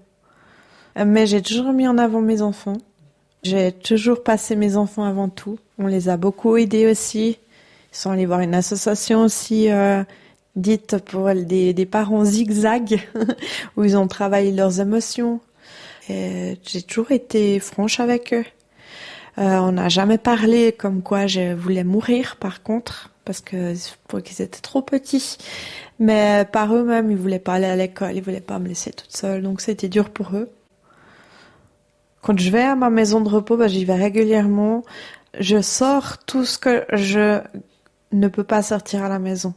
Mais 0.97 1.27
j'ai 1.27 1.41
toujours 1.41 1.71
mis 1.71 1.87
en 1.87 1.97
avant 1.97 2.19
mes 2.19 2.41
enfants. 2.41 2.75
J'ai 3.43 3.71
toujours 3.71 4.23
passé 4.23 4.55
mes 4.55 4.75
enfants 4.75 5.03
avant 5.03 5.29
tout. 5.29 5.57
On 5.79 5.87
les 5.87 6.09
a 6.09 6.17
beaucoup 6.17 6.57
aidés 6.57 6.89
aussi. 6.89 7.39
Ils 7.91 7.97
sont 7.97 8.11
allés 8.11 8.25
voir 8.25 8.41
une 8.41 8.53
association 8.53 9.23
aussi 9.23 9.71
euh, 9.71 10.03
dite 10.55 10.97
pour 10.99 11.33
des, 11.33 11.87
parents 11.89 12.23
zigzag, 12.23 13.01
où 13.77 13.83
ils 13.83 13.97
ont 13.97 14.07
travaillé 14.07 14.51
leurs 14.51 14.79
émotions. 14.79 15.41
J'ai 16.07 16.81
toujours 16.87 17.11
été 17.11 17.59
franche 17.59 17.99
avec 17.99 18.33
eux. 18.33 18.45
Euh, 19.37 19.59
on 19.59 19.73
n'a 19.73 19.89
jamais 19.89 20.17
parlé 20.17 20.73
comme 20.73 21.01
quoi 21.01 21.25
je 21.25 21.53
voulais 21.53 21.83
mourir, 21.85 22.35
par 22.37 22.63
contre, 22.63 23.11
parce 23.23 23.39
que 23.39 23.73
pour 24.07 24.21
qu'ils 24.21 24.41
étaient 24.41 24.59
trop 24.59 24.81
petits. 24.81 25.37
Mais 25.99 26.45
par 26.51 26.75
eux-mêmes, 26.75 27.11
ils 27.11 27.17
voulaient 27.17 27.39
pas 27.39 27.53
aller 27.53 27.65
à 27.65 27.75
l'école, 27.75 28.15
ils 28.15 28.21
voulaient 28.21 28.41
pas 28.41 28.59
me 28.59 28.67
laisser 28.67 28.91
toute 28.91 29.15
seule, 29.15 29.41
donc 29.41 29.61
c'était 29.61 29.87
dur 29.87 30.09
pour 30.09 30.35
eux. 30.35 30.49
Quand 32.21 32.37
je 32.39 32.51
vais 32.51 32.61
à 32.61 32.75
ma 32.75 32.91
maison 32.91 33.19
de 33.21 33.29
repos, 33.29 33.57
bah, 33.57 33.67
j'y 33.67 33.83
vais 33.83 33.95
régulièrement. 33.95 34.83
Je 35.39 35.59
sors 35.61 36.19
tout 36.19 36.45
ce 36.45 36.59
que 36.59 36.85
je 36.93 37.41
ne 38.11 38.27
peux 38.27 38.43
pas 38.43 38.61
sortir 38.61 39.03
à 39.03 39.09
la 39.09 39.17
maison. 39.17 39.55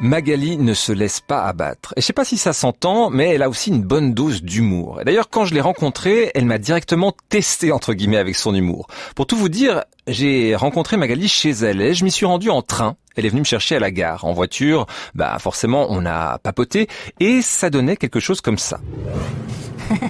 Magali 0.00 0.56
ne 0.56 0.72
se 0.72 0.92
laisse 0.92 1.20
pas 1.20 1.44
abattre. 1.44 1.92
Et 1.96 2.00
je 2.00 2.06
sais 2.06 2.14
pas 2.14 2.24
si 2.24 2.38
ça 2.38 2.52
s'entend, 2.54 3.10
mais 3.10 3.34
elle 3.34 3.42
a 3.42 3.50
aussi 3.50 3.70
une 3.70 3.82
bonne 3.82 4.14
dose 4.14 4.42
d'humour. 4.42 5.00
Et 5.00 5.04
d'ailleurs, 5.04 5.28
quand 5.28 5.44
je 5.44 5.54
l'ai 5.54 5.60
rencontrée, 5.60 6.30
elle 6.34 6.46
m'a 6.46 6.58
directement 6.58 7.14
testé, 7.28 7.70
entre 7.70 7.92
guillemets, 7.94 8.16
avec 8.16 8.36
son 8.36 8.54
humour. 8.54 8.86
Pour 9.14 9.26
tout 9.26 9.36
vous 9.36 9.50
dire, 9.50 9.84
j'ai 10.10 10.56
rencontré 10.56 10.96
Magali 10.96 11.28
chez 11.28 11.50
elle 11.50 11.80
et 11.80 11.94
je 11.94 12.04
m'y 12.04 12.10
suis 12.10 12.26
rendu 12.26 12.50
en 12.50 12.62
train. 12.62 12.96
Elle 13.16 13.26
est 13.26 13.28
venue 13.28 13.40
me 13.40 13.46
chercher 13.46 13.76
à 13.76 13.80
la 13.80 13.90
gare. 13.90 14.24
En 14.24 14.32
voiture, 14.32 14.86
bah, 15.14 15.36
forcément, 15.38 15.86
on 15.88 16.04
a 16.04 16.38
papoté 16.38 16.88
et 17.20 17.42
ça 17.42 17.70
donnait 17.70 17.96
quelque 17.96 18.20
chose 18.20 18.40
comme 18.40 18.58
ça. 18.58 18.80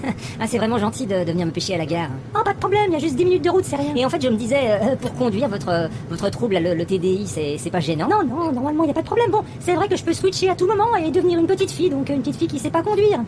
ah, 0.41 0.47
c'est 0.47 0.59
vraiment 0.59 0.79
gentil 0.79 1.07
de, 1.07 1.17
venir 1.17 1.47
me 1.47 1.53
pêcher 1.53 1.75
à 1.75 1.79
la 1.79 1.87
gare. 1.87 2.11
Oh, 2.35 2.43
pas 2.45 2.53
de 2.53 2.59
problème, 2.59 2.85
il 2.89 2.93
y 2.93 2.97
a 2.97 2.99
juste 2.99 3.17
10 3.17 3.25
minutes 3.25 3.45
de 3.45 3.51
route, 3.51 3.65
c'est 3.65 3.77
rien. 3.77 3.95
Et 3.95 4.05
en 4.05 4.11
fait, 4.11 4.23
je 4.23 4.29
me 4.29 4.37
disais, 4.37 4.71
euh, 4.71 4.97
pour 4.97 5.15
conduire 5.15 5.49
votre, 5.49 5.89
votre 6.09 6.29
trouble, 6.31 6.59
le, 6.59 6.85
TDI, 6.85 7.27
c'est 7.59 7.71
pas 7.71 7.81
gênant 7.81 8.09
Non, 8.09 8.25
non, 8.25 8.53
normalement, 8.53 8.85
il 8.85 8.89
n'y 8.89 8.93
a 8.93 8.95
pas 8.95 9.03
de 9.03 9.07
problème. 9.07 9.31
Bon, 9.31 9.43
c'est 9.61 9.75
vrai 9.75 9.89
que 9.89 9.97
je 9.97 10.05
peux 10.05 10.13
switcher 10.13 10.51
à 10.51 10.55
tout 10.55 10.67
moment 10.67 10.97
et 10.97 11.11
devenir 11.11 11.39
une 11.39 11.47
petite 11.47 11.71
fille, 11.71 11.91
donc 11.91 12.09
une 12.09 12.21
petite 12.21 12.37
fille 12.37 12.49
qui 12.49 12.59
sait 12.59 12.71
pas 12.71 12.83
conduire. 12.83 13.21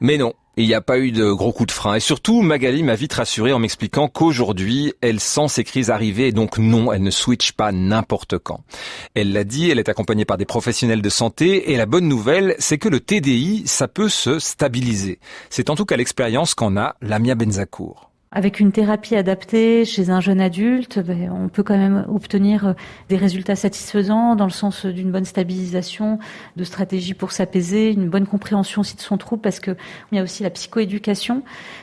Mais 0.00 0.16
non, 0.16 0.32
il 0.62 0.68
n'y 0.68 0.74
a 0.74 0.80
pas 0.80 0.98
eu 0.98 1.12
de 1.12 1.30
gros 1.30 1.52
coup 1.52 1.66
de 1.66 1.72
frein. 1.72 1.94
Et 1.94 2.00
surtout, 2.00 2.42
Magali 2.42 2.82
m'a 2.82 2.94
vite 2.94 3.12
rassuré 3.12 3.52
en 3.52 3.58
m'expliquant 3.58 4.08
qu'aujourd'hui, 4.08 4.92
elle 5.00 5.20
sent 5.20 5.48
ses 5.48 5.64
crises 5.64 5.90
arriver 5.90 6.28
et 6.28 6.32
donc 6.32 6.58
non, 6.58 6.92
elle 6.92 7.02
ne 7.02 7.10
switch 7.10 7.52
pas 7.52 7.72
n'importe 7.72 8.38
quand. 8.38 8.60
Elle 9.14 9.32
l'a 9.32 9.44
dit, 9.44 9.70
elle 9.70 9.78
est 9.78 9.88
accompagnée 9.88 10.24
par 10.24 10.36
des 10.36 10.44
professionnels 10.44 11.02
de 11.02 11.08
santé 11.08 11.72
et 11.72 11.76
la 11.76 11.86
bonne 11.86 12.08
nouvelle, 12.08 12.54
c'est 12.58 12.78
que 12.78 12.88
le 12.88 13.00
TDI, 13.00 13.62
ça 13.66 13.88
peut 13.88 14.08
se 14.08 14.38
stabiliser. 14.38 15.20
C'est 15.50 15.70
en 15.70 15.76
tout 15.76 15.84
cas 15.84 15.96
l'expérience 15.96 16.54
qu'en 16.54 16.76
a 16.76 16.96
Lamia 17.00 17.34
Benzakour. 17.34 18.07
Avec 18.30 18.60
une 18.60 18.72
thérapie 18.72 19.16
adaptée 19.16 19.86
chez 19.86 20.10
un 20.10 20.20
jeune 20.20 20.40
adulte, 20.40 20.98
ben, 20.98 21.32
on 21.32 21.48
peut 21.48 21.62
quand 21.62 21.78
même 21.78 22.04
obtenir 22.12 22.66
euh, 22.66 22.72
des 23.08 23.16
résultats 23.16 23.56
satisfaisants 23.56 24.36
dans 24.36 24.44
le 24.44 24.50
sens 24.50 24.84
d'une 24.84 25.10
bonne 25.10 25.24
stabilisation, 25.24 26.18
de 26.56 26.64
stratégie 26.64 27.14
pour 27.14 27.32
s'apaiser, 27.32 27.90
une 27.90 28.10
bonne 28.10 28.26
compréhension 28.26 28.82
aussi 28.82 28.96
de 28.96 29.00
son 29.00 29.16
trouble, 29.16 29.40
parce 29.40 29.60
que 29.60 29.70
il 30.12 30.16
y 30.16 30.18
a 30.18 30.22
aussi 30.22 30.42
la 30.42 30.50
psychoéducation. 30.50 31.42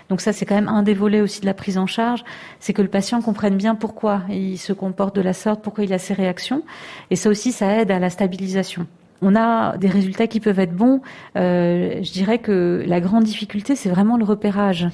Donc 0.09 0.21
ça, 0.21 0.33
c'est 0.33 0.45
quand 0.45 0.53
même 0.53 0.67
un 0.67 0.83
des 0.83 0.93
volets 0.93 1.21
aussi 1.21 1.41
de 1.41 1.47
la 1.47 1.55
prise 1.55 1.79
en 1.79 1.87
charge, 1.87 2.23
c'est 2.59 2.73
que 2.73 2.83
le 2.83 2.89
patient 2.89 3.23
comprenne 3.23 3.57
bien 3.57 3.73
pourquoi 3.73 4.21
il 4.29 4.59
se 4.59 4.71
comporte 4.71 5.15
de 5.15 5.21
la 5.21 5.33
sorte, 5.33 5.63
pourquoi 5.63 5.83
il 5.83 5.93
a 5.93 5.97
ces 5.97 6.13
réactions, 6.13 6.61
et 7.09 7.15
ça 7.15 7.29
aussi, 7.29 7.53
ça 7.53 7.81
aide 7.81 7.89
à 7.89 7.97
la 7.97 8.11
stabilisation 8.11 8.85
on 9.21 9.35
a 9.35 9.77
des 9.77 9.87
résultats 9.87 10.27
qui 10.27 10.39
peuvent 10.41 10.59
être 10.59 10.75
bons. 10.75 11.01
Euh, 11.37 12.03
je 12.03 12.11
dirais 12.11 12.37
que 12.37 12.83
la 12.85 12.99
grande 12.99 13.23
difficulté, 13.23 13.75
c'est 13.75 13.89
vraiment 13.89 14.17
le 14.17 14.25
repérage 14.25 14.87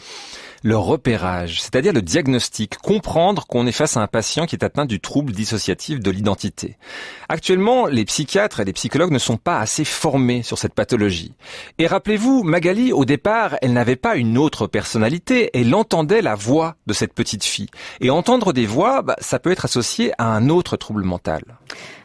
le 0.63 0.77
repérage, 0.77 1.61
c'est-à-dire 1.61 1.93
le 1.93 2.01
diagnostic, 2.01 2.77
comprendre 2.77 3.47
qu'on 3.47 3.65
est 3.65 3.71
face 3.71 3.97
à 3.97 4.01
un 4.01 4.07
patient 4.07 4.45
qui 4.45 4.55
est 4.55 4.63
atteint 4.63 4.85
du 4.85 4.99
trouble 4.99 5.31
dissociatif 5.31 5.99
de 5.99 6.11
l'identité. 6.11 6.77
Actuellement, 7.29 7.87
les 7.87 8.05
psychiatres 8.05 8.59
et 8.59 8.65
les 8.65 8.73
psychologues 8.73 9.11
ne 9.11 9.19
sont 9.19 9.37
pas 9.37 9.59
assez 9.59 9.85
formés 9.85 10.43
sur 10.43 10.57
cette 10.57 10.73
pathologie. 10.73 11.33
Et 11.77 11.87
rappelez-vous, 11.87 12.43
Magali, 12.43 12.93
au 12.93 13.05
départ, 13.05 13.57
elle 13.61 13.73
n'avait 13.73 13.95
pas 13.95 14.15
une 14.15 14.37
autre 14.37 14.67
personnalité, 14.67 15.49
elle 15.53 15.73
entendait 15.73 16.21
la 16.21 16.35
voix 16.35 16.75
de 16.85 16.93
cette 16.93 17.13
petite 17.13 17.43
fille. 17.43 17.69
Et 17.99 18.09
entendre 18.09 18.53
des 18.53 18.65
voix, 18.65 19.01
bah, 19.01 19.15
ça 19.19 19.39
peut 19.39 19.51
être 19.51 19.65
associé 19.65 20.11
à 20.17 20.25
un 20.25 20.49
autre 20.49 20.77
trouble 20.77 21.03
mental. 21.03 21.41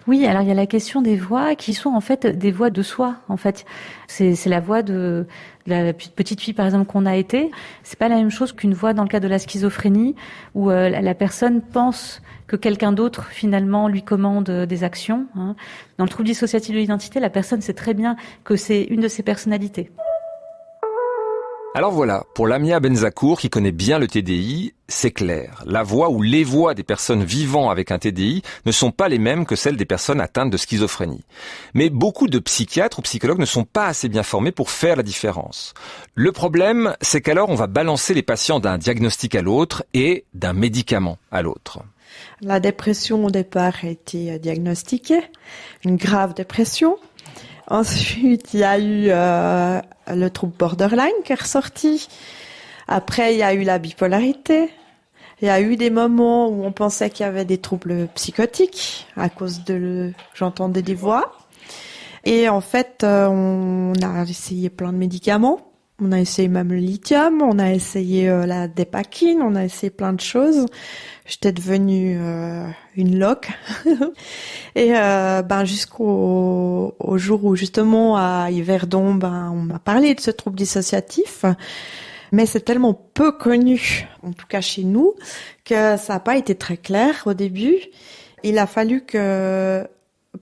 Oui, 0.06 0.24
alors 0.24 0.42
il 0.42 0.48
y 0.48 0.52
a 0.52 0.54
la 0.54 0.66
question 0.66 1.02
des 1.02 1.16
voix 1.16 1.56
qui 1.56 1.74
sont 1.74 1.90
en 1.90 2.00
fait 2.00 2.26
des 2.26 2.52
voix 2.52 2.70
de 2.70 2.82
soi. 2.82 3.16
En 3.28 3.36
fait, 3.36 3.64
c'est 4.06 4.46
la 4.46 4.60
voix 4.60 4.82
de 4.82 5.26
la 5.66 5.92
petite 5.92 6.40
fille 6.40 6.54
par 6.54 6.64
exemple 6.64 6.86
qu'on 6.86 7.06
a 7.06 7.16
été. 7.16 7.50
C'est 7.82 7.98
pas 7.98 8.08
la 8.08 8.16
même 8.16 8.30
chose 8.30 8.52
qu'une 8.52 8.72
voix 8.72 8.92
dans 8.92 9.02
le 9.02 9.08
cas 9.08 9.18
de 9.18 9.26
la 9.26 9.40
schizophrénie 9.40 10.14
où 10.54 10.70
euh, 10.70 10.88
la 10.88 11.14
personne 11.14 11.60
pense 11.60 12.22
que 12.46 12.54
quelqu'un 12.54 12.92
d'autre 12.92 13.24
finalement 13.24 13.88
lui 13.88 14.02
commande 14.02 14.48
des 14.48 14.84
actions. 14.84 15.26
Hein. 15.36 15.56
Dans 15.98 16.04
le 16.04 16.10
trouble 16.10 16.28
dissociatif 16.28 16.72
de 16.72 16.78
l'identité, 16.78 17.18
la 17.18 17.30
personne 17.30 17.60
sait 17.60 17.74
très 17.74 17.94
bien 17.94 18.14
que 18.44 18.54
c'est 18.54 18.84
une 18.84 19.00
de 19.00 19.08
ses 19.08 19.24
personnalités. 19.24 19.90
Alors 21.76 21.92
voilà, 21.92 22.24
pour 22.34 22.46
Lamia 22.46 22.80
Benzakour 22.80 23.38
qui 23.38 23.50
connaît 23.50 23.70
bien 23.70 23.98
le 23.98 24.08
TDI, 24.08 24.72
c'est 24.88 25.10
clair. 25.10 25.62
La 25.66 25.82
voix 25.82 26.08
ou 26.08 26.22
les 26.22 26.42
voix 26.42 26.72
des 26.72 26.82
personnes 26.82 27.22
vivant 27.22 27.68
avec 27.68 27.90
un 27.90 27.98
TDI 27.98 28.40
ne 28.64 28.72
sont 28.72 28.90
pas 28.90 29.10
les 29.10 29.18
mêmes 29.18 29.44
que 29.44 29.56
celles 29.56 29.76
des 29.76 29.84
personnes 29.84 30.22
atteintes 30.22 30.48
de 30.48 30.56
schizophrénie. 30.56 31.26
Mais 31.74 31.90
beaucoup 31.90 32.28
de 32.28 32.38
psychiatres 32.38 33.00
ou 33.00 33.02
psychologues 33.02 33.40
ne 33.40 33.44
sont 33.44 33.64
pas 33.64 33.88
assez 33.88 34.08
bien 34.08 34.22
formés 34.22 34.52
pour 34.52 34.70
faire 34.70 34.96
la 34.96 35.02
différence. 35.02 35.74
Le 36.14 36.32
problème, 36.32 36.96
c'est 37.02 37.20
qu'alors 37.20 37.50
on 37.50 37.56
va 37.56 37.66
balancer 37.66 38.14
les 38.14 38.22
patients 38.22 38.58
d'un 38.58 38.78
diagnostic 38.78 39.34
à 39.34 39.42
l'autre 39.42 39.84
et 39.92 40.24
d'un 40.32 40.54
médicament 40.54 41.18
à 41.30 41.42
l'autre. 41.42 41.80
La 42.40 42.58
dépression 42.58 43.22
au 43.22 43.30
départ 43.30 43.74
a 43.82 43.88
été 43.88 44.38
diagnostiquée, 44.38 45.24
une 45.84 45.96
grave 45.96 46.32
dépression. 46.32 46.96
Ensuite, 47.68 48.54
il 48.54 48.60
y 48.60 48.64
a 48.64 48.78
eu 48.78 49.08
euh, 49.10 49.82
le 50.08 50.28
trouble 50.28 50.54
borderline 50.58 51.12
qui 51.24 51.32
est 51.32 51.40
ressorti. 51.40 52.08
Après, 52.88 53.34
il 53.34 53.38
y 53.38 53.42
a 53.42 53.54
eu 53.54 53.62
la 53.62 53.78
bipolarité. 53.78 54.70
Il 55.42 55.48
y 55.48 55.50
a 55.50 55.60
eu 55.60 55.76
des 55.76 55.90
moments 55.90 56.48
où 56.48 56.64
on 56.64 56.72
pensait 56.72 57.10
qu'il 57.10 57.24
y 57.24 57.28
avait 57.28 57.44
des 57.44 57.58
troubles 57.58 58.08
psychotiques 58.14 59.06
à 59.16 59.28
cause 59.28 59.64
de 59.64 60.12
j'entendais 60.34 60.82
des 60.82 60.94
voix. 60.94 61.36
Et 62.24 62.48
en 62.48 62.60
fait, 62.60 63.02
euh, 63.04 63.28
on 63.28 63.92
a 64.02 64.22
essayé 64.22 64.70
plein 64.70 64.92
de 64.92 64.98
médicaments. 64.98 65.60
On 65.98 66.12
a 66.12 66.20
essayé 66.20 66.48
même 66.48 66.68
le 66.72 66.76
lithium, 66.76 67.40
on 67.40 67.58
a 67.58 67.72
essayé 67.72 68.28
euh, 68.28 68.44
la 68.44 68.68
dépakine, 68.68 69.40
on 69.40 69.54
a 69.54 69.64
essayé 69.64 69.88
plein 69.88 70.12
de 70.12 70.20
choses. 70.20 70.66
J'étais 71.24 71.52
devenue 71.52 72.18
euh, 72.20 72.68
une 72.96 73.18
loque. 73.18 73.48
et 74.74 74.94
euh, 74.94 75.40
ben 75.40 75.64
jusqu'au 75.64 76.94
au 76.98 77.16
jour 77.16 77.46
où 77.46 77.56
justement 77.56 78.18
à 78.18 78.50
Yverdon, 78.50 79.14
ben 79.14 79.50
on 79.54 79.62
m'a 79.62 79.78
parlé 79.78 80.14
de 80.14 80.20
ce 80.20 80.30
trouble 80.30 80.56
dissociatif. 80.56 81.46
Mais 82.30 82.44
c'est 82.44 82.60
tellement 82.60 82.92
peu 82.92 83.32
connu, 83.32 84.06
en 84.22 84.32
tout 84.32 84.46
cas 84.46 84.60
chez 84.60 84.84
nous, 84.84 85.14
que 85.64 85.96
ça 85.96 86.14
n'a 86.14 86.20
pas 86.20 86.36
été 86.36 86.54
très 86.56 86.76
clair 86.76 87.22
au 87.24 87.32
début. 87.32 87.78
Il 88.42 88.58
a 88.58 88.66
fallu 88.66 89.06
que 89.06 89.86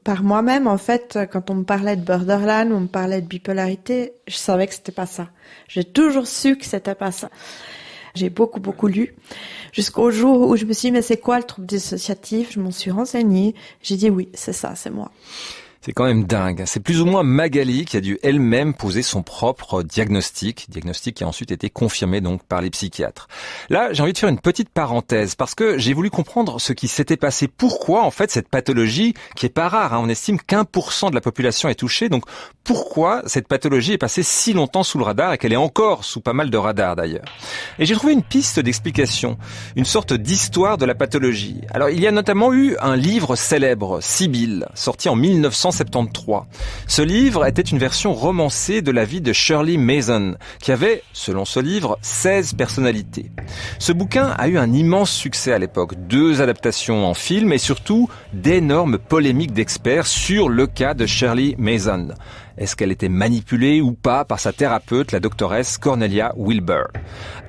par 0.03 0.23
moi-même, 0.23 0.67
en 0.67 0.79
fait, 0.79 1.19
quand 1.31 1.51
on 1.51 1.55
me 1.55 1.65
parlait 1.65 1.97
de 1.97 2.03
borderline, 2.03 2.73
on 2.73 2.81
me 2.81 2.87
parlait 2.87 3.21
de 3.21 3.27
bipolarité, 3.27 4.13
je 4.27 4.37
savais 4.37 4.67
que 4.67 4.75
c'était 4.75 4.93
pas 4.93 5.07
ça. 5.07 5.29
J'ai 5.69 5.85
toujours 5.85 6.27
su 6.27 6.57
que 6.57 6.65
c'était 6.65 6.95
pas 6.95 7.13
ça. 7.13 7.31
J'ai 8.15 8.31
beaucoup, 8.31 8.61
beaucoup 8.61 8.87
lu. 8.87 9.15
Jusqu'au 9.73 10.11
jour 10.11 10.49
où 10.49 10.57
je 10.57 10.65
me 10.65 10.73
suis 10.73 10.89
dit, 10.89 10.93
mais 10.93 11.03
c'est 11.03 11.17
quoi 11.17 11.39
le 11.39 11.45
trouble 11.45 11.67
dissociatif? 11.67 12.53
Je 12.53 12.61
m'en 12.61 12.71
suis 12.71 12.91
renseignée. 12.91 13.55
J'ai 13.83 13.97
dit 13.97 14.09
oui, 14.09 14.29
c'est 14.35 14.53
ça, 14.53 14.75
c'est 14.77 14.91
moi. 14.91 15.11
C'est 15.85 15.93
quand 15.93 16.07
même 16.07 16.25
dingue. 16.25 16.62
C'est 16.64 16.81
plus 16.81 17.03
ou 17.03 17.05
moins 17.05 17.23
Magali 17.23 17.85
qui 17.85 17.99
a 17.99 18.00
dû 18.00 18.19
elle-même 18.23 18.73
poser 18.73 19.03
son 19.03 19.23
propre 19.23 19.83
diagnostic, 19.83 20.64
diagnostic 20.71 21.17
qui 21.17 21.25
a 21.25 21.29
ensuite 21.29 21.53
été 21.53 21.69
confirmé 21.69 22.23
donc 22.23 22.43
par 22.43 22.62
les 22.62 22.71
psychiatres. 22.71 23.29
Là, 23.69 23.93
j'ai 23.93 24.03
envie 24.03 24.14
de 24.14 24.19
faire 24.19 24.31
une 24.31 24.41
petite 24.41 24.71
parenthèse 24.71 25.35
parce 25.35 25.55
que 25.55 25.76
j'ai 25.76 25.93
voulu 25.93 26.09
comprendre 26.09 26.59
ce 26.59 26.73
qui 26.73 26.88
s'était 26.88 27.19
passé. 27.19 27.49
Pourquoi 27.49 28.03
en 28.03 28.11
fait 28.11 28.31
cette 28.31 28.49
pathologie 28.49 29.12
qui 29.37 29.45
est 29.45 29.50
pas 29.50 29.69
rare, 29.69 29.93
hein, 29.93 30.00
on 30.03 30.09
estime 30.09 30.41
qu'un 30.41 30.64
pour 30.64 30.91
cent 30.91 31.11
de 31.11 31.14
la 31.14 31.21
population 31.21 31.69
est 31.69 31.75
touchée. 31.75 32.09
Donc 32.09 32.25
pourquoi 32.64 33.21
cette 33.26 33.47
pathologie 33.47 33.93
est 33.93 33.99
passée 33.99 34.23
si 34.23 34.55
longtemps 34.55 34.85
sous 34.85 34.97
le 34.97 35.05
radar 35.05 35.35
et 35.35 35.38
qu'elle 35.38 35.53
est 35.53 35.57
encore 35.57 36.05
sous 36.05 36.23
pas 36.23 36.33
mal 36.33 36.49
de 36.49 36.57
radars 36.57 36.97
d'ailleurs? 36.97 37.26
Et 37.79 37.85
j'ai 37.85 37.95
trouvé 37.95 38.14
une 38.14 38.23
piste 38.23 38.59
d'explication, 38.59 39.37
une 39.76 39.85
sorte 39.85 40.14
d'histoire 40.14 40.79
de 40.79 40.87
la 40.87 40.95
pathologie. 40.95 41.61
Alors 41.75 41.91
il 41.91 42.00
y 42.00 42.07
a 42.07 42.11
notamment 42.11 42.55
eu 42.55 42.75
un 42.81 42.97
livre 42.97 43.37
célèbre, 43.37 43.99
Sibylle, 44.00 44.67
sorti 44.75 45.11
en 45.11 45.14
1900 45.14 45.74
ce 46.87 47.02
livre 47.02 47.47
était 47.47 47.62
une 47.62 47.78
version 47.78 48.14
romancée 48.14 48.83
de 48.83 48.90
la 48.90 49.04
vie 49.04 49.21
de 49.21 49.33
Shirley 49.33 49.76
Mason, 49.76 50.37
qui 50.61 50.73
avait, 50.73 51.02
selon 51.12 51.45
ce 51.45 51.61
livre, 51.61 51.99
16 52.02 52.54
personnalités. 52.54 53.31
Ce 53.78 53.93
bouquin 53.93 54.35
a 54.38 54.49
eu 54.49 54.59
un 54.59 54.73
immense 54.73 55.11
succès 55.11 55.52
à 55.52 55.59
l'époque, 55.59 55.95
deux 56.09 56.43
adaptations 56.43 57.07
en 57.07 57.14
film 57.14 57.52
et 57.52 57.59
surtout 57.59 58.09
d'énormes 58.33 58.99
polémiques 58.99 59.52
d'experts 59.52 60.07
sur 60.07 60.49
le 60.49 60.66
cas 60.66 60.95
de 60.95 61.07
Shirley 61.07 61.54
Mason. 61.59 62.09
Est-ce 62.57 62.77
qu'elle 62.77 62.93
était 62.93 63.09
manipulée 63.09 63.81
ou 63.81 63.93
pas 63.93 64.25
par 64.25 64.39
sa 64.39 64.53
thérapeute, 64.53 65.13
la 65.13 65.21
doctoresse 65.21 65.77
Cornelia 65.79 66.33
Wilbur? 66.37 66.89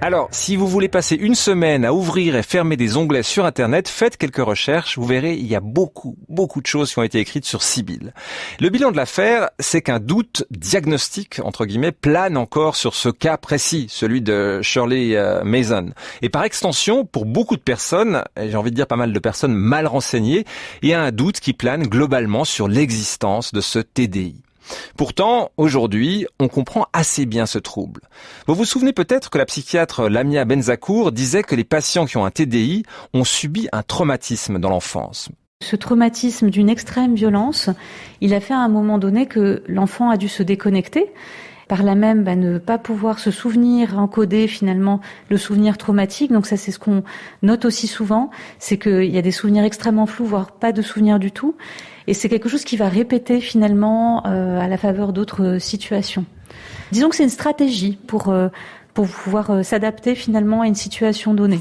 Alors, 0.01 0.27
si 0.31 0.55
vous 0.55 0.67
voulez 0.67 0.87
passer 0.87 1.15
une 1.15 1.35
semaine 1.35 1.85
à 1.85 1.93
ouvrir 1.93 2.35
et 2.35 2.43
fermer 2.43 2.75
des 2.75 2.97
onglets 2.97 3.23
sur 3.23 3.45
Internet, 3.45 3.87
faites 3.87 4.17
quelques 4.17 4.37
recherches. 4.37 4.97
Vous 4.97 5.05
verrez, 5.05 5.35
il 5.35 5.45
y 5.45 5.55
a 5.55 5.59
beaucoup, 5.59 6.17
beaucoup 6.27 6.61
de 6.61 6.67
choses 6.67 6.91
qui 6.91 6.99
ont 6.99 7.03
été 7.03 7.19
écrites 7.19 7.45
sur 7.45 7.61
Sibyl. 7.61 8.13
Le 8.59 8.69
bilan 8.69 8.91
de 8.91 8.97
l'affaire, 8.97 9.49
c'est 9.59 9.81
qu'un 9.81 9.99
doute 9.99 10.45
diagnostique, 10.49 11.39
entre 11.43 11.65
guillemets, 11.65 11.91
plane 11.91 12.37
encore 12.37 12.75
sur 12.75 12.95
ce 12.95 13.09
cas 13.09 13.37
précis, 13.37 13.87
celui 13.89 14.21
de 14.21 14.61
Shirley 14.61 15.15
euh, 15.15 15.43
Mason. 15.43 15.91
Et 16.21 16.29
par 16.29 16.43
extension, 16.43 17.05
pour 17.05 17.25
beaucoup 17.25 17.55
de 17.55 17.61
personnes, 17.61 18.23
j'ai 18.37 18.55
envie 18.55 18.71
de 18.71 18.75
dire 18.75 18.87
pas 18.87 18.95
mal 18.95 19.13
de 19.13 19.19
personnes 19.19 19.53
mal 19.53 19.87
renseignées, 19.87 20.45
il 20.81 20.89
y 20.89 20.93
a 20.93 21.01
un 21.01 21.11
doute 21.11 21.39
qui 21.39 21.53
plane 21.53 21.83
globalement 21.83 22.43
sur 22.43 22.67
l'existence 22.67 23.53
de 23.53 23.61
ce 23.61 23.79
TDI. 23.79 24.44
Pourtant, 24.97 25.51
aujourd'hui, 25.57 26.25
on 26.39 26.47
comprend 26.47 26.87
assez 26.93 27.25
bien 27.25 27.45
ce 27.45 27.59
trouble. 27.59 28.01
Vous 28.47 28.55
vous 28.55 28.65
souvenez 28.65 28.93
peut-être 28.93 29.29
que 29.29 29.37
la 29.37 29.45
psychiatre 29.45 30.09
Lamia 30.09 30.45
Benzakour 30.45 31.11
disait 31.11 31.43
que 31.43 31.55
les 31.55 31.63
patients 31.63 32.05
qui 32.05 32.17
ont 32.17 32.25
un 32.25 32.31
TDI 32.31 32.83
ont 33.13 33.23
subi 33.23 33.67
un 33.71 33.83
traumatisme 33.83 34.59
dans 34.59 34.69
l'enfance. 34.69 35.29
Ce 35.63 35.75
traumatisme 35.75 36.49
d'une 36.49 36.69
extrême 36.69 37.15
violence, 37.15 37.69
il 38.21 38.33
a 38.33 38.39
fait 38.39 38.53
à 38.53 38.59
un 38.59 38.67
moment 38.67 38.97
donné 38.97 39.25
que 39.25 39.63
l'enfant 39.67 40.09
a 40.09 40.17
dû 40.17 40.27
se 40.27 40.43
déconnecter 40.43 41.11
par 41.67 41.83
là 41.83 41.95
même 41.95 42.23
bah, 42.23 42.35
ne 42.35 42.57
pas 42.57 42.77
pouvoir 42.77 43.19
se 43.19 43.31
souvenir, 43.31 43.97
encoder 43.97 44.47
finalement 44.47 45.01
le 45.29 45.37
souvenir 45.37 45.77
traumatique. 45.77 46.31
Donc 46.31 46.45
ça 46.45 46.57
c'est 46.57 46.71
ce 46.71 46.79
qu'on 46.79 47.03
note 47.41 47.65
aussi 47.65 47.87
souvent, 47.87 48.29
c'est 48.59 48.77
qu'il 48.77 49.05
y 49.05 49.17
a 49.17 49.21
des 49.21 49.31
souvenirs 49.31 49.63
extrêmement 49.63 50.05
flous, 50.05 50.25
voire 50.25 50.51
pas 50.51 50.71
de 50.71 50.81
souvenirs 50.81 51.19
du 51.19 51.31
tout. 51.31 51.55
Et 52.07 52.13
c'est 52.13 52.29
quelque 52.29 52.49
chose 52.49 52.63
qui 52.63 52.77
va 52.77 52.87
répéter 52.87 53.39
finalement 53.41 54.25
euh, 54.27 54.59
à 54.59 54.67
la 54.67 54.77
faveur 54.77 55.11
d'autres 55.11 55.57
situations. 55.59 56.25
Disons 56.91 57.09
que 57.09 57.15
c'est 57.15 57.23
une 57.23 57.29
stratégie 57.29 57.97
pour, 58.07 58.29
euh, 58.29 58.49
pour 58.93 59.07
pouvoir 59.07 59.51
euh, 59.51 59.63
s'adapter 59.63 60.13
finalement 60.13 60.61
à 60.61 60.67
une 60.67 60.75
situation 60.75 61.33
donnée. 61.33 61.59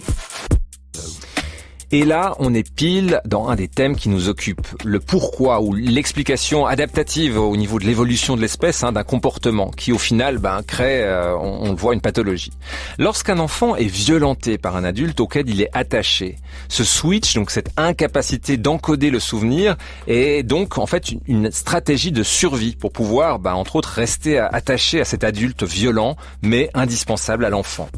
Et 1.90 2.04
là, 2.04 2.34
on 2.38 2.54
est 2.54 2.68
pile 2.74 3.20
dans 3.24 3.48
un 3.48 3.56
des 3.56 3.68
thèmes 3.68 3.96
qui 3.96 4.08
nous 4.08 4.28
occupe, 4.28 4.66
le 4.84 5.00
pourquoi 5.00 5.60
ou 5.62 5.74
l'explication 5.74 6.66
adaptative 6.66 7.38
au 7.38 7.56
niveau 7.56 7.78
de 7.78 7.84
l'évolution 7.84 8.36
de 8.36 8.40
l'espèce 8.40 8.82
hein, 8.82 8.92
d'un 8.92 9.04
comportement 9.04 9.70
qui 9.70 9.92
au 9.92 9.98
final 9.98 10.38
ben, 10.38 10.62
crée, 10.66 11.02
euh, 11.02 11.36
on, 11.36 11.70
le 11.70 11.76
voit, 11.76 11.94
une 11.94 12.00
pathologie. 12.00 12.52
Lorsqu'un 12.98 13.38
enfant 13.38 13.76
est 13.76 13.86
violenté 13.86 14.58
par 14.58 14.76
un 14.76 14.84
adulte 14.84 15.20
auquel 15.20 15.48
il 15.48 15.60
est 15.60 15.70
attaché, 15.72 16.36
ce 16.68 16.84
switch, 16.84 17.34
donc 17.34 17.50
cette 17.50 17.70
incapacité 17.76 18.56
d'encoder 18.56 19.10
le 19.10 19.20
souvenir, 19.20 19.76
est 20.06 20.42
donc 20.42 20.78
en 20.78 20.86
fait 20.86 21.12
une, 21.26 21.50
stratégie 21.50 22.12
de 22.12 22.22
survie 22.22 22.76
pour 22.76 22.92
pouvoir, 22.92 23.38
ben, 23.38 23.54
entre 23.54 23.76
autres, 23.76 23.90
rester 23.90 24.38
attaché 24.38 25.00
à 25.00 25.04
cet 25.04 25.24
adulte 25.24 25.62
violent, 25.62 26.16
mais 26.42 26.70
indispensable 26.74 27.44
à 27.44 27.50
l'enfant. 27.50 27.88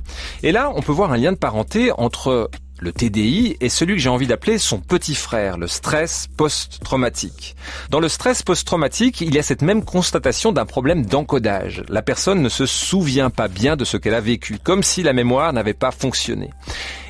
Et 0.43 0.53
là, 0.53 0.73
on 0.75 0.83
peut 0.83 0.93
voir 0.93 1.13
un 1.13 1.17
lien 1.17 1.33
de 1.33 1.39
parenté 1.39 1.91
entre 1.97 2.51
le 2.79 2.93
TDI 2.93 3.57
est 3.61 3.71
celui 3.71 3.95
que 3.95 4.01
j'ai 4.01 4.11
envie 4.11 4.27
d'appeler 4.27 4.59
son 4.59 4.79
petit 4.79 5.15
frère, 5.15 5.57
le 5.57 5.67
stress 5.67 6.29
post-traumatique. 6.37 7.57
Dans 7.91 8.01
le 8.01 8.09
stress 8.09 8.43
post-traumatique, 8.43 9.23
il 9.23 9.35
y 9.35 9.39
a 9.39 9.43
cette 9.43 9.63
même 9.63 9.83
constatation 9.83 10.53
d'un 10.53 10.67
problème 10.67 11.07
d'encodage. 11.07 11.85
La 11.89 12.03
personne 12.03 12.43
ne 12.43 12.49
se 12.51 12.67
souvient 12.67 13.31
pas 13.31 13.49
bien 13.49 13.77
de 13.77 13.85
ce 13.85 13.97
qu'elle 13.97 14.15
a 14.15 14.21
vécu, 14.21 14.59
comme 14.63 14.83
si 14.83 15.03
la 15.03 15.15
mémoire 15.15 15.53
n'avait 15.55 15.73
pas 15.73 15.91
fonctionné. 15.91 16.51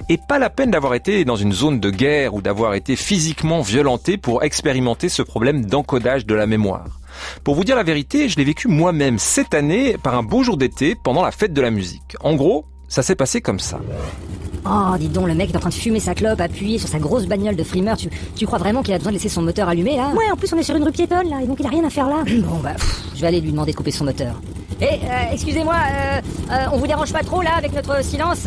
Et 0.08 0.18
pas 0.28 0.38
la 0.38 0.50
peine 0.50 0.70
d'avoir 0.70 0.94
été 0.94 1.24
dans 1.24 1.36
une 1.36 1.52
zone 1.52 1.80
de 1.80 1.90
guerre 1.90 2.34
ou 2.34 2.42
d'avoir 2.42 2.74
été 2.74 2.94
physiquement 2.94 3.60
violenté 3.60 4.18
pour 4.18 4.44
expérimenter 4.44 5.08
ce 5.08 5.22
problème 5.22 5.66
d'encodage 5.66 6.26
de 6.26 6.34
la 6.34 6.46
mémoire. 6.46 7.00
Pour 7.42 7.54
vous 7.54 7.64
dire 7.64 7.76
la 7.76 7.82
vérité, 7.82 8.28
je 8.28 8.36
l'ai 8.36 8.44
vécu 8.44 8.68
moi-même 8.68 9.18
cette 9.18 9.54
année 9.54 9.96
par 10.02 10.14
un 10.14 10.22
beau 10.22 10.42
jour 10.42 10.56
d'été 10.56 10.94
pendant 11.02 11.22
la 11.22 11.32
fête 11.32 11.52
de 11.52 11.60
la 11.60 11.70
musique. 11.70 12.16
En 12.20 12.34
gros, 12.34 12.66
ça 12.88 13.02
s'est 13.02 13.16
passé 13.16 13.40
comme 13.40 13.58
ça. 13.60 13.80
Oh, 14.68 14.96
dis 14.98 15.08
donc, 15.08 15.28
le 15.28 15.34
mec 15.34 15.50
est 15.52 15.56
en 15.56 15.60
train 15.60 15.68
de 15.68 15.74
fumer 15.74 16.00
sa 16.00 16.14
clope, 16.14 16.40
appuyé 16.40 16.78
sur 16.78 16.88
sa 16.88 16.98
grosse 16.98 17.26
bagnole 17.26 17.54
de 17.54 17.62
frimeur. 17.62 17.96
Tu, 17.96 18.08
tu 18.34 18.46
crois 18.46 18.58
vraiment 18.58 18.82
qu'il 18.82 18.94
a 18.94 18.98
besoin 18.98 19.12
de 19.12 19.16
laisser 19.16 19.28
son 19.28 19.42
moteur 19.42 19.68
allumé, 19.68 19.96
là? 19.96 20.10
Ouais, 20.16 20.28
en 20.32 20.36
plus, 20.36 20.52
on 20.52 20.58
est 20.58 20.64
sur 20.64 20.74
une 20.74 20.82
rue 20.82 20.92
piétonne, 20.92 21.28
là, 21.30 21.40
et 21.42 21.46
donc 21.46 21.58
il 21.60 21.66
a 21.66 21.68
rien 21.68 21.84
à 21.84 21.90
faire 21.90 22.08
là. 22.08 22.24
Bon, 22.46 22.58
bah, 22.62 22.74
je 23.14 23.20
vais 23.20 23.28
aller 23.28 23.40
lui 23.40 23.50
demander 23.52 23.72
de 23.72 23.76
couper 23.76 23.92
son 23.92 24.04
moteur. 24.04 24.40
Eh, 24.80 24.84
euh, 24.84 25.32
excusez-moi, 25.32 25.74
euh, 25.74 26.20
euh, 26.50 26.66
on 26.72 26.76
vous 26.76 26.86
dérange 26.86 27.12
pas 27.12 27.22
trop, 27.22 27.40
là, 27.40 27.54
avec 27.56 27.72
notre 27.72 28.04
silence 28.04 28.46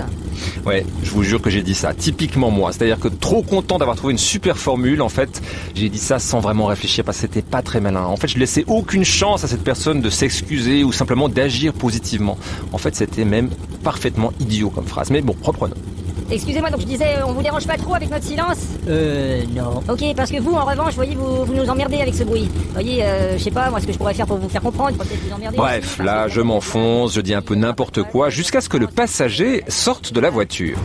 Ouais, 0.65 0.85
je 1.03 1.09
vous 1.11 1.23
jure 1.23 1.41
que 1.41 1.49
j'ai 1.49 1.63
dit 1.63 1.73
ça, 1.73 1.93
typiquement 1.93 2.51
moi. 2.51 2.71
C'est-à-dire 2.71 2.99
que 2.99 3.07
trop 3.07 3.41
content 3.41 3.79
d'avoir 3.79 3.97
trouvé 3.97 4.11
une 4.11 4.19
super 4.19 4.57
formule, 4.57 5.01
en 5.01 5.09
fait, 5.09 5.41
j'ai 5.73 5.89
dit 5.89 5.97
ça 5.97 6.19
sans 6.19 6.39
vraiment 6.39 6.67
réfléchir, 6.67 7.03
parce 7.03 7.17
que 7.17 7.21
c'était 7.21 7.41
pas 7.41 7.63
très 7.63 7.79
malin. 7.81 8.03
En 8.03 8.15
fait, 8.15 8.27
je 8.27 8.37
laissais 8.37 8.63
aucune 8.67 9.03
chance 9.03 9.43
à 9.43 9.47
cette 9.47 9.63
personne 9.63 10.01
de 10.01 10.09
s'excuser 10.09 10.83
ou 10.83 10.91
simplement 10.91 11.29
d'agir 11.29 11.73
positivement. 11.73 12.37
En 12.73 12.77
fait, 12.77 12.95
c'était 12.95 13.25
même 13.25 13.49
parfaitement 13.83 14.31
idiot 14.39 14.69
comme 14.69 14.85
phrase. 14.85 15.09
Mais 15.09 15.21
bon, 15.21 15.35
reprenons. 15.41 15.75
Excusez-moi, 16.31 16.69
donc 16.69 16.81
je 16.81 16.85
disais, 16.85 17.15
on 17.25 17.33
vous 17.33 17.41
dérange 17.41 17.65
pas 17.65 17.77
trop 17.77 17.95
avec 17.95 18.09
notre 18.11 18.23
silence 18.23 18.57
Euh, 18.87 19.41
non. 19.55 19.81
Ok, 19.89 20.03
parce 20.15 20.29
que 20.31 20.39
vous, 20.39 20.53
en 20.53 20.63
revanche, 20.65 20.93
voyez, 20.93 21.15
vous, 21.15 21.43
vous 21.45 21.53
nous 21.53 21.67
emmerdez 21.69 22.01
avec 22.01 22.13
ce 22.13 22.23
bruit. 22.23 22.47
voyez, 22.73 23.03
euh, 23.03 23.37
je 23.37 23.43
sais 23.43 23.51
pas, 23.51 23.69
moi, 23.69 23.79
ce 23.81 23.87
que 23.87 23.93
je 23.93 23.97
pourrais 23.97 24.13
faire 24.13 24.27
pour 24.27 24.37
vous 24.37 24.49
faire 24.49 24.61
comprendre, 24.61 24.95
peut-être 24.97 25.19
vous 25.27 25.33
emmerder. 25.35 25.57
Bref, 25.57 25.97
là, 25.99 26.27
je 26.27 26.41
m'enfonce, 26.41 27.13
je 27.15 27.21
dis 27.21 27.33
un 27.33 27.41
peu 27.41 27.55
n'importe 27.55 28.03
quoi, 28.03 28.29
jusqu'à 28.29 28.61
ce 28.61 28.69
que 28.69 28.77
le 28.77 28.87
passager 28.87 29.63
sorte 29.67 30.13
de 30.13 30.19
la 30.19 30.29
voiture. 30.29 30.77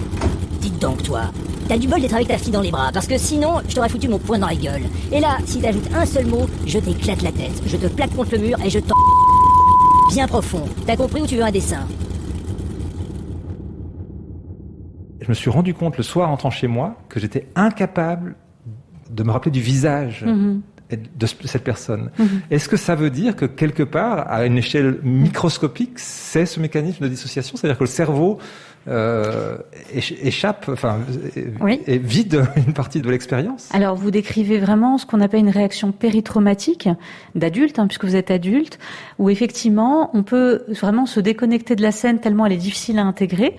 Dites 0.60 0.78
donc, 0.80 1.02
toi, 1.02 1.22
t'as 1.68 1.76
du 1.76 1.88
bol 1.88 2.00
d'être 2.00 2.14
avec 2.14 2.28
ta 2.28 2.38
fille 2.38 2.50
dans 2.52 2.62
les 2.62 2.70
bras, 2.70 2.90
parce 2.92 3.06
que 3.06 3.18
sinon, 3.18 3.60
je 3.68 3.74
t'aurais 3.74 3.90
foutu 3.90 4.08
mon 4.08 4.18
poing 4.18 4.38
dans 4.38 4.48
la 4.48 4.54
gueule. 4.54 4.82
Et 5.12 5.20
là, 5.20 5.36
si 5.46 5.60
t'ajoutes 5.60 5.88
un 5.94 6.06
seul 6.06 6.24
mot, 6.26 6.46
je 6.66 6.78
t'éclate 6.78 7.20
la 7.22 7.32
tête, 7.32 7.62
je 7.66 7.76
te 7.76 7.86
plaque 7.86 8.14
contre 8.16 8.32
le 8.32 8.38
mur 8.38 8.56
et 8.64 8.70
je 8.70 8.78
t'en... 8.78 8.94
Bien 10.10 10.26
profond. 10.26 10.62
T'as 10.86 10.96
compris 10.96 11.20
où 11.20 11.26
tu 11.26 11.36
veux 11.36 11.42
un 11.44 11.50
dessin? 11.50 11.86
Je 15.24 15.30
me 15.30 15.34
suis 15.34 15.50
rendu 15.50 15.72
compte 15.72 15.96
le 15.96 16.02
soir 16.02 16.28
en 16.28 16.34
entrant 16.34 16.50
chez 16.50 16.66
moi 16.66 16.96
que 17.08 17.18
j'étais 17.18 17.46
incapable 17.54 18.36
de 19.10 19.22
me 19.22 19.30
rappeler 19.30 19.50
du 19.50 19.60
visage 19.60 20.22
mhm. 20.24 20.60
de 20.90 21.26
cette 21.26 21.64
personne. 21.64 22.10
Mhm. 22.18 22.42
Est-ce 22.50 22.68
que 22.68 22.76
ça 22.76 22.94
veut 22.94 23.08
dire 23.08 23.34
que 23.34 23.46
quelque 23.46 23.82
part, 23.82 24.30
à 24.30 24.44
une 24.44 24.58
échelle 24.58 24.98
microscopique, 25.02 25.98
c'est 25.98 26.44
ce 26.44 26.60
mécanisme 26.60 27.04
de 27.04 27.08
dissociation? 27.08 27.56
C'est-à-dire 27.56 27.78
que 27.78 27.84
le 27.84 27.88
cerveau 27.88 28.38
euh, 28.86 29.56
échappe, 29.94 30.66
enfin, 30.68 30.98
et 31.86 31.96
vide 31.96 32.44
une 32.56 32.74
partie 32.74 33.00
de 33.00 33.10
l'expérience? 33.10 33.70
Alors, 33.72 33.96
vous 33.96 34.10
décrivez 34.10 34.58
vraiment 34.58 34.98
ce 34.98 35.06
qu'on 35.06 35.22
appelle 35.22 35.40
une 35.40 35.48
réaction 35.48 35.90
péritraumatique 35.90 36.90
d'adulte, 37.34 37.78
hein, 37.78 37.86
puisque 37.86 38.04
vous 38.04 38.16
êtes 38.16 38.30
adulte, 38.30 38.78
où 39.18 39.30
effectivement, 39.30 40.10
on 40.12 40.22
peut 40.22 40.64
vraiment 40.68 41.06
se 41.06 41.18
déconnecter 41.18 41.76
de 41.76 41.82
la 41.82 41.92
scène 41.92 42.20
tellement 42.20 42.44
elle 42.44 42.52
est 42.52 42.56
difficile 42.58 42.98
à 42.98 43.04
intégrer. 43.04 43.58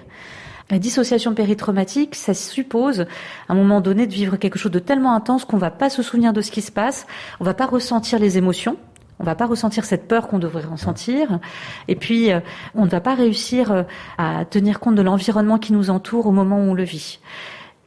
La 0.71 0.79
dissociation 0.79 1.35
péritraumatique, 1.35 2.15
ça 2.15 2.33
suppose 2.33 3.01
à 3.47 3.53
un 3.53 3.55
moment 3.55 3.81
donné 3.81 4.07
de 4.07 4.13
vivre 4.13 4.37
quelque 4.37 4.57
chose 4.57 4.71
de 4.71 4.79
tellement 4.79 5.13
intense 5.13 5.45
qu'on 5.45 5.57
va 5.57 5.69
pas 5.69 5.91
se 5.91 6.01
souvenir 6.01 6.33
de 6.33 6.41
ce 6.41 6.49
qui 6.49 6.63
se 6.63 6.71
passe, 6.71 7.05
on 7.39 7.43
va 7.43 7.53
pas 7.53 7.67
ressentir 7.67 8.17
les 8.17 8.39
émotions, 8.39 8.75
on 9.19 9.23
va 9.23 9.35
pas 9.35 9.45
ressentir 9.45 9.85
cette 9.85 10.07
peur 10.07 10.27
qu'on 10.27 10.39
devrait 10.39 10.63
ressentir, 10.63 11.39
et 11.87 11.95
puis 11.95 12.31
euh, 12.31 12.39
on 12.73 12.85
ne 12.85 12.89
va 12.89 12.99
pas 12.99 13.13
réussir 13.13 13.71
euh, 13.71 13.83
à 14.17 14.43
tenir 14.45 14.79
compte 14.79 14.95
de 14.95 15.03
l'environnement 15.03 15.59
qui 15.59 15.71
nous 15.71 15.91
entoure 15.91 16.25
au 16.25 16.31
moment 16.31 16.57
où 16.57 16.71
on 16.71 16.73
le 16.73 16.83
vit. 16.83 17.19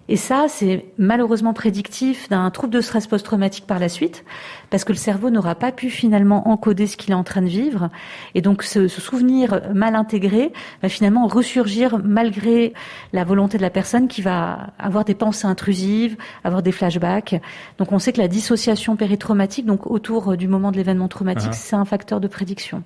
Et 0.08 0.16
ça, 0.16 0.46
c'est 0.48 0.86
malheureusement 0.96 1.52
prédictif 1.52 2.28
d'un 2.30 2.50
trouble 2.50 2.72
de 2.72 2.80
stress 2.80 3.06
post-traumatique 3.06 3.66
par 3.66 3.78
la 3.78 3.90
suite, 3.90 4.24
parce 4.70 4.84
que 4.84 4.92
le 4.92 4.98
cerveau 4.98 5.28
n'aura 5.28 5.54
pas 5.54 5.70
pu 5.70 5.90
finalement 5.90 6.48
encoder 6.48 6.86
ce 6.86 6.96
qu'il 6.96 7.10
est 7.10 7.14
en 7.14 7.24
train 7.24 7.42
de 7.42 7.48
vivre. 7.48 7.90
Et 8.34 8.40
donc 8.40 8.62
ce, 8.62 8.88
souvenir 8.88 9.60
mal 9.74 9.94
intégré 9.94 10.52
va 10.82 10.88
finalement 10.88 11.26
ressurgir 11.26 11.98
malgré 12.02 12.72
la 13.12 13.24
volonté 13.24 13.58
de 13.58 13.62
la 13.62 13.70
personne 13.70 14.08
qui 14.08 14.22
va 14.22 14.70
avoir 14.78 15.04
des 15.04 15.14
pensées 15.14 15.46
intrusives, 15.46 16.16
avoir 16.42 16.62
des 16.62 16.72
flashbacks. 16.72 17.40
Donc 17.76 17.92
on 17.92 17.98
sait 17.98 18.12
que 18.12 18.20
la 18.20 18.28
dissociation 18.28 18.96
péritraumatique, 18.96 19.66
donc 19.66 19.86
autour 19.90 20.36
du 20.36 20.48
moment 20.48 20.72
de 20.72 20.78
l'événement 20.78 21.08
traumatique, 21.08 21.52
uh-huh. 21.52 21.68
c'est 21.68 21.76
un 21.76 21.84
facteur 21.84 22.20
de 22.20 22.28
prédiction. 22.28 22.82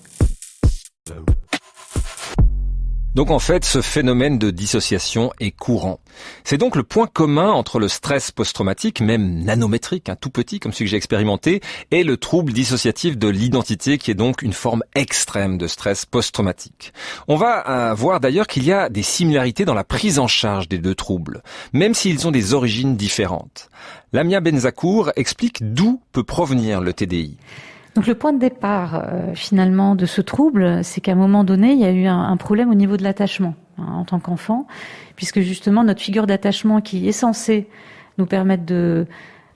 Donc 3.14 3.30
en 3.30 3.38
fait, 3.38 3.66
ce 3.66 3.82
phénomène 3.82 4.38
de 4.38 4.50
dissociation 4.50 5.32
est 5.38 5.50
courant. 5.50 6.00
C'est 6.44 6.56
donc 6.56 6.76
le 6.76 6.82
point 6.82 7.06
commun 7.06 7.50
entre 7.50 7.78
le 7.78 7.88
stress 7.88 8.30
post-traumatique, 8.30 9.02
même 9.02 9.44
nanométrique, 9.44 10.08
un 10.08 10.16
tout 10.16 10.30
petit 10.30 10.60
comme 10.60 10.72
celui 10.72 10.86
que 10.86 10.92
j'ai 10.92 10.96
expérimenté, 10.96 11.60
et 11.90 12.04
le 12.04 12.16
trouble 12.16 12.54
dissociatif 12.54 13.18
de 13.18 13.28
l'identité 13.28 13.98
qui 13.98 14.10
est 14.10 14.14
donc 14.14 14.40
une 14.40 14.54
forme 14.54 14.82
extrême 14.94 15.58
de 15.58 15.66
stress 15.66 16.06
post-traumatique. 16.06 16.94
On 17.28 17.36
va 17.36 17.90
euh, 17.90 17.94
voir 17.94 18.18
d'ailleurs 18.18 18.46
qu'il 18.46 18.64
y 18.64 18.72
a 18.72 18.88
des 18.88 19.02
similarités 19.02 19.66
dans 19.66 19.74
la 19.74 19.84
prise 19.84 20.18
en 20.18 20.26
charge 20.26 20.68
des 20.68 20.78
deux 20.78 20.94
troubles, 20.94 21.42
même 21.74 21.92
s'ils 21.92 22.26
ont 22.26 22.30
des 22.30 22.54
origines 22.54 22.96
différentes. 22.96 23.68
Lamia 24.14 24.40
Benzakour 24.40 25.10
explique 25.16 25.58
d'où 25.74 26.00
peut 26.12 26.24
provenir 26.24 26.80
le 26.80 26.94
TDI. 26.94 27.36
Donc 27.94 28.06
le 28.06 28.14
point 28.14 28.32
de 28.32 28.38
départ 28.38 28.94
euh, 28.94 29.34
finalement 29.34 29.94
de 29.94 30.06
ce 30.06 30.20
trouble, 30.20 30.82
c'est 30.82 31.00
qu'à 31.00 31.12
un 31.12 31.16
moment 31.16 31.44
donné, 31.44 31.72
il 31.72 31.78
y 31.78 31.84
a 31.84 31.92
eu 31.92 32.06
un, 32.06 32.36
problème 32.36 32.70
au 32.70 32.74
niveau 32.74 32.96
de 32.96 33.02
l'attachement 33.02 33.54
hein, 33.78 33.86
en 33.86 34.04
tant 34.04 34.18
qu'enfant, 34.18 34.66
puisque 35.14 35.40
justement 35.40 35.84
notre 35.84 36.00
figure 36.00 36.26
d'attachement 36.26 36.80
qui 36.80 37.06
est 37.06 37.12
censée 37.12 37.68
nous 38.18 38.26
permettre 38.26 38.64
de, 38.64 39.06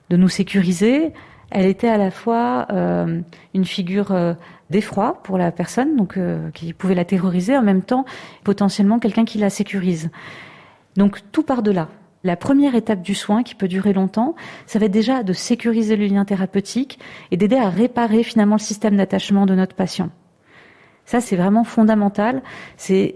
de 0.09 0.17
nous 0.17 0.29
sécuriser, 0.29 1.13
elle 1.49 1.65
était 1.65 1.87
à 1.87 1.97
la 1.97 2.11
fois 2.11 2.67
euh, 2.71 3.21
une 3.55 3.65
figure 3.65 4.11
euh, 4.11 4.33
d'effroi 4.69 5.21
pour 5.23 5.37
la 5.37 5.51
personne, 5.51 5.95
donc 5.95 6.19
qui 6.53 6.73
pouvait 6.73 6.95
la 6.95 7.05
terroriser, 7.05 7.57
en 7.57 7.63
même 7.63 7.81
temps 7.81 8.05
potentiellement 8.43 8.99
quelqu'un 8.99 9.23
qui 9.23 9.37
la 9.37 9.49
sécurise. 9.49 10.11
Donc 10.97 11.19
tout 11.31 11.43
part 11.43 11.63
de 11.63 11.71
là. 11.71 11.87
La 12.27 12.35
première 12.35 12.75
étape 12.75 13.01
du 13.01 13.15
soin, 13.15 13.41
qui 13.41 13.55
peut 13.55 13.69
durer 13.69 13.93
longtemps, 13.93 14.35
ça 14.65 14.79
va 14.79 14.87
être 14.87 14.91
déjà 14.91 15.23
de 15.23 15.31
sécuriser 15.31 15.95
le 15.95 16.07
lien 16.07 16.25
thérapeutique 16.25 16.99
et 17.31 17.37
d'aider 17.37 17.55
à 17.55 17.69
réparer 17.69 18.21
finalement 18.21 18.55
le 18.55 18.61
système 18.61 18.97
d'attachement 18.97 19.45
de 19.45 19.55
notre 19.55 19.75
patient. 19.75 20.09
Ça, 21.05 21.21
c'est 21.21 21.37
vraiment 21.37 21.63
fondamental. 21.63 22.43
C'est 22.75 23.15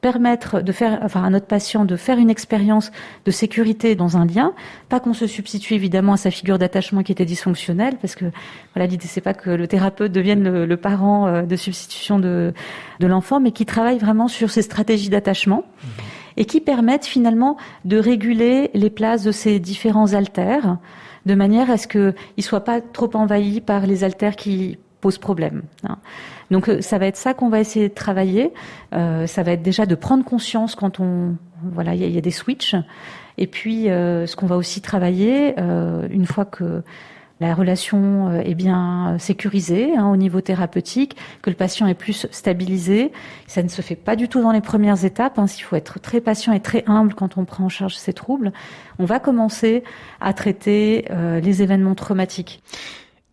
permettre 0.00 0.62
de 0.62 0.72
faire, 0.72 1.00
enfin, 1.02 1.22
à 1.22 1.28
notre 1.28 1.44
patient 1.44 1.84
de 1.84 1.94
faire 1.94 2.16
une 2.16 2.30
expérience 2.30 2.90
de 3.26 3.30
sécurité 3.30 3.96
dans 3.96 4.16
un 4.16 4.24
lien, 4.24 4.54
pas 4.88 4.98
qu'on 4.98 5.12
se 5.12 5.26
substitue 5.26 5.74
évidemment 5.74 6.14
à 6.14 6.16
sa 6.16 6.30
figure 6.30 6.58
d'attachement 6.58 7.02
qui 7.02 7.12
était 7.12 7.26
dysfonctionnelle, 7.26 7.98
parce 8.00 8.14
que 8.14 8.24
voilà, 8.74 8.86
l'idée 8.86 9.08
c'est 9.08 9.20
pas 9.20 9.34
que 9.34 9.50
le 9.50 9.68
thérapeute 9.68 10.10
devienne 10.10 10.64
le, 10.64 10.76
parent 10.78 11.26
euh, 11.26 11.42
de 11.42 11.54
substitution 11.54 12.18
de, 12.18 12.54
l'enfant, 12.98 13.40
mais 13.40 13.52
qui 13.52 13.66
travaille 13.66 13.98
vraiment 13.98 14.26
sur 14.26 14.50
ses 14.50 14.62
stratégies 14.62 15.10
d'attachement. 15.10 15.64
Mmh 15.84 15.88
et 16.36 16.44
qui 16.44 16.60
permettent 16.60 17.06
finalement 17.06 17.56
de 17.84 17.98
réguler 17.98 18.70
les 18.74 18.90
places 18.90 19.22
de 19.22 19.32
ces 19.32 19.58
différents 19.58 20.14
haltères 20.14 20.78
de 21.26 21.34
manière 21.34 21.70
à 21.70 21.76
ce 21.76 21.86
qu'ils 21.86 22.14
ne 22.36 22.42
soient 22.42 22.64
pas 22.64 22.80
trop 22.80 23.10
envahis 23.14 23.60
par 23.60 23.86
les 23.86 24.04
haltères 24.04 24.36
qui 24.36 24.78
posent 25.00 25.18
problème. 25.18 25.62
Hein. 25.84 25.98
Donc 26.50 26.68
euh, 26.68 26.80
ça 26.80 26.98
va 26.98 27.06
être 27.06 27.16
ça 27.16 27.34
qu'on 27.34 27.48
va 27.48 27.60
essayer 27.60 27.88
de 27.88 27.94
travailler. 27.94 28.52
Euh, 28.94 29.26
ça 29.26 29.42
va 29.42 29.52
être 29.52 29.62
déjà 29.62 29.86
de 29.86 29.94
prendre 29.94 30.24
conscience 30.24 30.74
quand 30.74 31.00
on 31.00 31.36
voilà 31.62 31.94
il 31.94 32.10
y, 32.10 32.18
a 32.18 32.20
des 32.20 32.30
switches. 32.30 32.76
Et 33.38 33.46
puis 33.46 33.88
euh, 33.88 34.26
ce 34.26 34.36
qu'on 34.36 34.46
va 34.46 34.56
aussi 34.56 34.80
travailler 34.80 35.54
une 35.58 36.26
fois 36.26 36.44
que 36.44 36.82
la 37.42 37.54
relation 37.54 38.28
euh, 38.28 38.40
est 38.40 38.54
bien 38.54 39.16
sécurisée 39.18 39.96
hein, 39.96 40.08
au 40.08 40.16
niveau 40.16 40.40
thérapeutique, 40.40 41.16
que 41.42 41.50
le 41.50 41.56
patient 41.56 41.86
est 41.86 41.94
plus 41.94 42.26
stabilisé. 42.30 43.12
Ça 43.46 43.62
ne 43.62 43.68
se 43.68 43.82
fait 43.82 43.96
pas 43.96 44.16
du 44.16 44.28
tout 44.28 44.40
dans 44.40 44.52
les 44.52 44.60
premières 44.60 45.04
étapes. 45.04 45.38
Hein, 45.38 45.46
il 45.58 45.62
faut 45.62 45.76
être 45.76 46.00
très 46.00 46.20
patient 46.20 46.52
et 46.52 46.60
très 46.60 46.84
humble 46.86 47.14
quand 47.14 47.36
on 47.36 47.44
prend 47.44 47.64
en 47.64 47.68
charge 47.68 47.96
ces 47.96 48.12
troubles. 48.12 48.52
On 48.98 49.04
va 49.04 49.18
commencer 49.18 49.82
à 50.20 50.32
traiter 50.32 51.06
euh, 51.10 51.40
les 51.40 51.62
événements 51.62 51.94
traumatiques. 51.94 52.62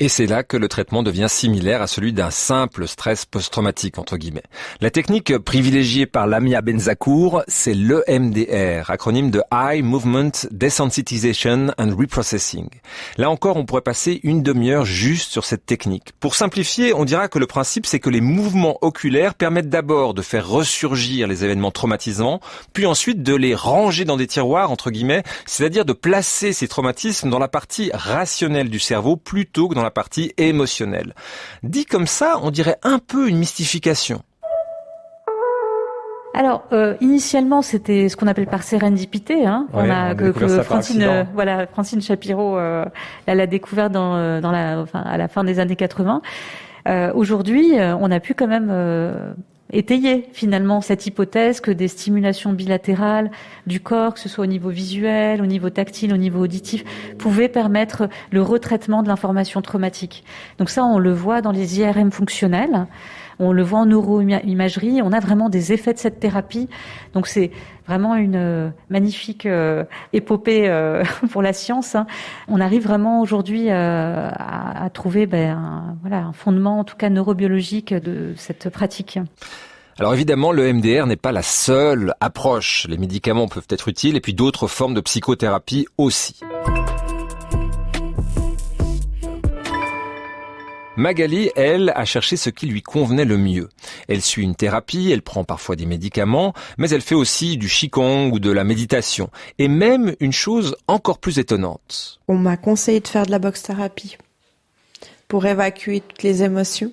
Et 0.01 0.07
c'est 0.07 0.27
là 0.27 0.43
que 0.43 0.55
le 0.55 0.69
traitement 0.69 1.03
devient 1.03 1.27
similaire 1.27 1.81
à 1.81 1.88
celui 1.88 2.13
d'un 2.13 2.29
simple 2.29 2.88
stress 2.88 3.25
post-traumatique, 3.25 3.99
entre 3.99 4.15
guillemets. 4.15 4.43
La 4.79 4.91
technique 4.91 5.38
privilégiée 5.39 6.05
par 6.05 6.25
Lamia 6.25 6.62
Benzakour, 6.62 7.43
c'est 7.49 7.73
l'EMDR, 7.73 8.89
acronyme 8.89 9.29
de 9.29 9.41
Eye 9.51 9.81
Movement 9.81 10.31
Desensitization 10.51 11.73
and 11.77 11.97
Reprocessing. 11.97 12.69
Là 13.17 13.29
encore, 13.29 13.57
on 13.57 13.65
pourrait 13.65 13.81
passer 13.81 14.21
une 14.23 14.41
demi-heure 14.41 14.85
juste 14.85 15.33
sur 15.33 15.43
cette 15.43 15.65
technique. 15.65 16.13
Pour 16.21 16.33
simplifier, 16.33 16.93
on 16.93 17.03
dira 17.03 17.27
que 17.27 17.38
le 17.38 17.47
principe, 17.47 17.85
c'est 17.85 17.99
que 17.99 18.09
les 18.09 18.21
mouvements 18.21 18.77
oculaires 18.81 19.33
permettent 19.33 19.67
d'abord 19.67 20.13
de 20.13 20.21
faire 20.21 20.47
ressurgir 20.47 21.27
les 21.27 21.43
événements 21.43 21.71
traumatisants, 21.71 22.39
puis 22.71 22.85
ensuite 22.85 23.21
de 23.21 23.35
les 23.35 23.53
ranger 23.53 24.05
dans 24.05 24.15
des 24.15 24.27
tiroirs, 24.27 24.71
entre 24.71 24.91
guillemets, 24.91 25.23
c'est-à-dire 25.45 25.83
de 25.83 25.91
placer 25.91 26.53
ces 26.53 26.69
traumatismes 26.69 27.29
dans 27.29 27.38
la 27.38 27.49
partie 27.49 27.91
rationnelle 27.93 28.69
du 28.69 28.79
cerveau 28.79 29.17
plutôt 29.17 29.67
que 29.67 29.75
dans 29.75 29.83
la 29.83 29.88
partie 29.89 30.34
émotionnelle. 30.38 31.13
Dit 31.63 31.86
comme 31.86 32.08
ça, 32.08 32.39
on 32.41 32.52
dirait 32.52 32.78
un 32.84 32.99
peu 32.99 33.28
une 33.28 33.38
mystification. 33.38 34.23
Alors, 36.34 36.63
euh, 36.71 36.95
initialement, 37.02 37.62
c'était 37.62 38.08
ce 38.08 38.15
qu'on 38.15 38.28
appelle 38.28 38.47
par 38.47 38.63
sérendipité, 38.63 39.45
hein, 39.45 39.67
on 39.73 39.89
a, 39.89 40.13
que, 40.13 40.32
Francine, 40.63 41.02
euh, 41.02 41.23
voilà, 41.34 41.65
Francine 41.67 42.02
Chapiro, 42.02 42.58
euh, 42.58 42.86
découvert 43.49 43.89
dans, 43.89 44.39
dans 44.39 44.52
la, 44.52 44.80
enfin, 44.80 45.02
à 45.02 45.17
la 45.17 45.28
fin 45.28 45.43
des 45.43 45.60
années 45.60 45.75
80. 45.75 46.21
Aujourd'hui, 47.13 47.73
on 47.75 48.10
a 48.10 48.19
pu 48.19 48.34
quand 48.34 48.47
même 48.47 48.71
étayer 49.71 50.27
finalement 50.34 50.82
cette 50.82 51.05
hypothèse 51.05 51.62
que 51.62 51.71
des 51.71 51.88
stimulations 51.88 52.53
bilatérales 52.53 53.32
du 53.67 53.79
corps, 53.79 54.13
que 54.13 54.19
ce 54.19 54.29
soit 54.29 54.43
au 54.43 54.47
niveau 54.47 54.69
visuel, 54.69 55.41
au 55.41 55.45
niveau 55.45 55.69
tactile, 55.69 56.13
au 56.13 56.17
niveau 56.17 56.41
auditif, 56.43 56.84
pouvaient 57.17 57.49
permettre 57.49 58.10
le 58.32 58.41
retraitement 58.41 59.03
de 59.03 59.08
l'information 59.08 59.62
traumatique. 59.62 60.23
Donc 60.58 60.69
ça, 60.69 60.84
on 60.84 60.97
le 60.97 61.13
voit 61.13 61.41
dans 61.41 61.51
les 61.51 61.79
IRM 61.79 62.12
fonctionnels, 62.12 62.88
on 63.39 63.52
le 63.54 63.63
voit 63.63 63.80
en 63.80 63.86
neuroimagerie, 63.86 65.02
on 65.02 65.12
a 65.12 65.19
vraiment 65.19 65.49
des 65.49 65.71
effets 65.73 65.93
de 65.93 65.97
cette 65.97 66.19
thérapie. 66.19 66.69
Donc 67.13 67.28
c'est 67.28 67.52
vraiment 67.88 68.15
une 68.15 68.36
euh, 68.36 68.69
magnifique 68.89 69.45
euh, 69.45 69.84
épopée 70.13 70.69
euh, 70.69 71.04
pour 71.32 71.41
la 71.41 71.54
science. 71.54 71.95
Hein. 71.95 72.06
On 72.47 72.60
arrive 72.60 72.84
vraiment 72.84 73.21
aujourd'hui 73.21 73.69
à, 73.69 74.89
trouver 74.93 75.25
ben, 75.25 75.97
voilà, 76.02 76.17
un 76.17 76.34
fondement, 76.34 76.80
en 76.80 76.84
tout 76.84 76.97
cas 76.97 77.10
neurobiologique, 77.10 77.93
de 77.93 78.34
cette 78.36 78.69
pratique. 78.69 79.19
Alors 79.97 80.13
évidemment, 80.13 80.52
le 80.52 80.71
MDR 80.71 81.08
n'est 81.08 81.15
pas 81.15 81.32
la 81.32 81.41
seule 81.41 82.13
approche. 82.21 82.88
Les 82.89 82.97
médicaments 82.97 83.47
peuvent 83.47 83.67
être 83.69 83.88
utiles 83.88 84.15
et 84.15 84.21
puis 84.21 84.34
d'autres 84.34 84.67
formes 84.67 84.93
de 84.93 85.02
psychothérapie 85.02 85.88
aussi. 85.97 86.39
Magali, 90.99 91.49
elle, 91.55 91.91
a 91.95 92.05
cherché 92.05 92.35
ce 92.35 92.49
qui 92.49 92.67
lui 92.67 92.81
convenait 92.81 93.25
le 93.25 93.38
mieux. 93.38 93.69
Elle 94.07 94.21
suit 94.21 94.43
une 94.43 94.55
thérapie, 94.55 95.09
elle 95.12 95.21
prend 95.21 95.43
parfois 95.43 95.75
des 95.75 95.85
médicaments, 95.85 96.53
mais 96.77 96.89
elle 96.89 97.01
fait 97.01 97.15
aussi 97.15 97.57
du 97.57 97.67
qigong 97.67 98.31
ou 98.31 98.39
de 98.39 98.51
la 98.51 98.63
méditation. 98.63 99.29
Et 99.57 99.67
même 99.67 100.15
une 100.19 100.33
chose 100.33 100.75
encore 100.88 101.19
plus 101.19 101.39
étonnante. 101.39 102.19
On 102.27 102.35
m'a 102.35 102.57
conseillé 102.57 102.99
de 102.99 103.07
faire 103.07 103.25
de 103.25 103.31
la 103.31 103.39
boxe 103.39 103.63
thérapie 103.63 104.17
pour 105.29 105.45
évacuer 105.45 106.01
toutes 106.01 106.23
les 106.23 106.43
émotions. 106.43 106.91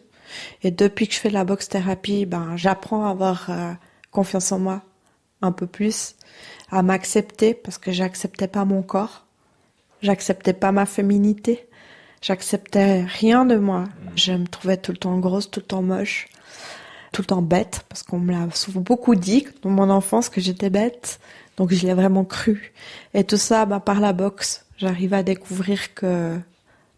Et 0.63 0.71
depuis 0.71 1.09
que 1.09 1.15
je 1.15 1.19
fais 1.19 1.29
de 1.29 1.35
la 1.35 1.45
boxe 1.45 1.69
thérapie, 1.69 2.27
ben, 2.27 2.57
j'apprends 2.57 3.07
à 3.07 3.11
avoir 3.11 3.51
euh, 3.51 3.73
confiance 4.13 4.53
en 4.53 4.61
moi 4.61 4.83
un 5.43 5.53
peu 5.53 5.67
plus, 5.67 6.15
à 6.71 6.83
m'accepter 6.83 7.55
parce 7.55 7.79
que 7.79 7.93
j'acceptais 7.93 8.49
pas 8.49 8.65
mon 8.65 8.83
corps, 8.83 9.27
j'acceptais 10.03 10.53
pas 10.53 10.73
ma 10.73 10.87
féminité, 10.87 11.66
J'acceptais 12.27 13.05
rien 13.05 13.45
de 13.45 13.55
moi. 13.55 13.85
Je 14.17 14.33
me 14.33 14.49
trouvais 14.49 14.77
tout 14.77 14.91
le 14.91 14.99
temps 14.99 15.17
grosse, 15.21 15.49
tout 15.49 15.61
le 15.61 15.67
temps 15.67 15.83
moche, 15.83 16.27
tout 17.13 17.23
le 17.23 17.27
temps 17.27 17.41
bête, 17.41 17.85
parce 17.89 18.03
qu'on 18.03 18.19
me 18.19 18.33
l'a 18.33 18.49
souvent 18.53 18.81
beaucoup 18.81 19.15
dit 19.15 19.47
dans 19.63 19.71
mon 19.71 19.89
enfance 19.91 20.29
que 20.29 20.41
j'étais 20.41 20.69
bête. 20.69 21.21
Donc 21.57 21.73
je 21.73 21.87
l'ai 21.87 21.95
vraiment 21.95 22.25
cru. 22.25 22.73
Et 23.15 23.23
tout 23.23 23.37
ça, 23.37 23.65
bah, 23.65 23.79
par 23.79 24.01
la 24.01 24.13
boxe, 24.13 24.67
j'arrive 24.77 25.15
à 25.15 25.23
découvrir 25.23 25.95
que, 25.95 26.37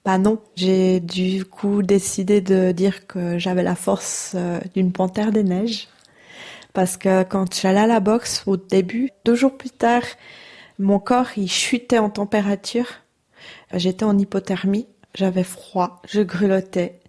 bah 0.02 0.16
non, 0.16 0.38
j'ai 0.56 0.98
du 0.98 1.44
coup 1.44 1.82
décidé 1.82 2.40
de 2.40 2.72
dire 2.72 3.06
que 3.06 3.38
j'avais 3.38 3.62
la 3.62 3.74
force 3.74 4.32
euh, 4.34 4.58
d'une 4.74 4.92
panthère 4.92 5.30
des 5.30 5.44
neiges. 5.44 5.88
Parce 6.72 6.96
que 6.96 7.22
quand 7.22 7.54
j'allais 7.54 7.80
à 7.80 7.86
la 7.86 8.00
boxe 8.00 8.44
au 8.46 8.56
début, 8.56 9.10
deux 9.26 9.34
jours 9.34 9.58
plus 9.58 9.68
tard, 9.68 10.04
mon 10.78 10.98
corps 10.98 11.36
il 11.36 11.50
chutait 11.50 11.98
en 11.98 12.08
température. 12.08 12.86
J'étais 13.74 14.06
en 14.06 14.16
hypothermie 14.16 14.86
j'avais 15.14 15.44
froid, 15.44 16.00
je 16.08 16.20
grelottais. 16.20 17.00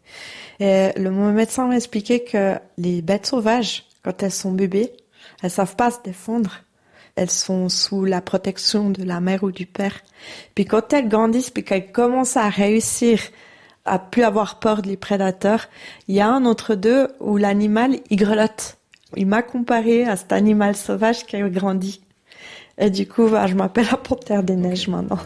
Et 0.59 0.89
le, 0.97 1.11
médecin 1.11 1.67
m'a 1.67 1.75
expliqué 1.75 2.23
que 2.23 2.55
les 2.77 3.01
bêtes 3.01 3.27
sauvages, 3.27 3.85
quand 4.03 4.23
elles 4.23 4.31
sont 4.31 4.51
bébés, 4.51 4.91
elles 5.41 5.51
savent 5.51 5.75
pas 5.75 5.91
se 5.91 6.01
défendre. 6.03 6.51
elles 7.15 7.29
sont 7.29 7.67
sous 7.67 8.05
la 8.05 8.21
protection 8.21 8.89
de 8.89 9.03
la 9.03 9.19
mère 9.19 9.43
ou 9.43 9.51
du 9.51 9.65
père. 9.65 9.99
Puis 10.55 10.65
quand 10.65 10.93
elles 10.93 11.09
grandissent, 11.09 11.49
puis 11.49 11.65
qu'elles 11.65 11.91
commencent 11.91 12.37
à 12.37 12.47
réussir 12.47 13.19
à 13.83 13.99
plus 13.99 14.23
avoir 14.23 14.59
peur 14.59 14.81
des 14.81 14.95
prédateurs, 14.95 15.67
il 16.07 16.15
y 16.15 16.21
a 16.21 16.29
un 16.29 16.45
autre 16.45 16.75
deux 16.75 17.09
où 17.19 17.35
l'animal, 17.37 17.99
il 18.09 18.17
grelotte. 18.17 18.77
Il 19.17 19.27
m'a 19.27 19.41
comparé 19.41 20.05
à 20.05 20.15
cet 20.15 20.31
animal 20.31 20.75
sauvage 20.75 21.25
qui 21.25 21.35
a 21.35 21.49
grandi. 21.49 22.01
Et 22.77 22.89
du 22.89 23.07
coup, 23.07 23.27
bah, 23.27 23.47
je 23.47 23.55
m'appelle 23.55 23.87
la 23.91 23.97
panthère 23.97 24.43
des 24.43 24.55
neiges 24.55 24.87
maintenant. 24.87 25.19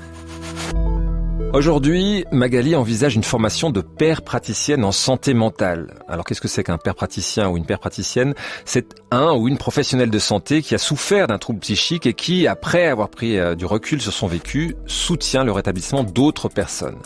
Aujourd'hui, 1.53 2.25
Magali 2.31 2.75
envisage 2.75 3.15
une 3.15 3.23
formation 3.23 3.69
de 3.69 3.81
père 3.81 4.23
praticienne 4.23 4.83
en 4.83 4.91
santé 4.91 5.35
mentale. 5.35 5.93
Alors 6.07 6.25
qu'est-ce 6.25 6.41
que 6.41 6.47
c'est 6.47 6.63
qu'un 6.63 6.79
père 6.79 6.95
praticien 6.95 7.47
ou 7.47 7.57
une 7.57 7.65
père 7.67 7.77
praticienne? 7.77 8.33
C'est 8.65 8.95
un 9.11 9.33
ou 9.33 9.47
une 9.47 9.59
professionnelle 9.59 10.09
de 10.09 10.17
santé 10.17 10.63
qui 10.63 10.73
a 10.73 10.79
souffert 10.79 11.27
d'un 11.27 11.37
trouble 11.37 11.59
psychique 11.59 12.07
et 12.07 12.15
qui, 12.15 12.47
après 12.47 12.87
avoir 12.87 13.09
pris 13.09 13.37
euh, 13.37 13.53
du 13.53 13.67
recul 13.67 14.01
sur 14.01 14.11
son 14.11 14.25
vécu, 14.25 14.75
soutient 14.87 15.43
le 15.43 15.51
rétablissement 15.51 16.03
d'autres 16.03 16.49
personnes. 16.49 16.97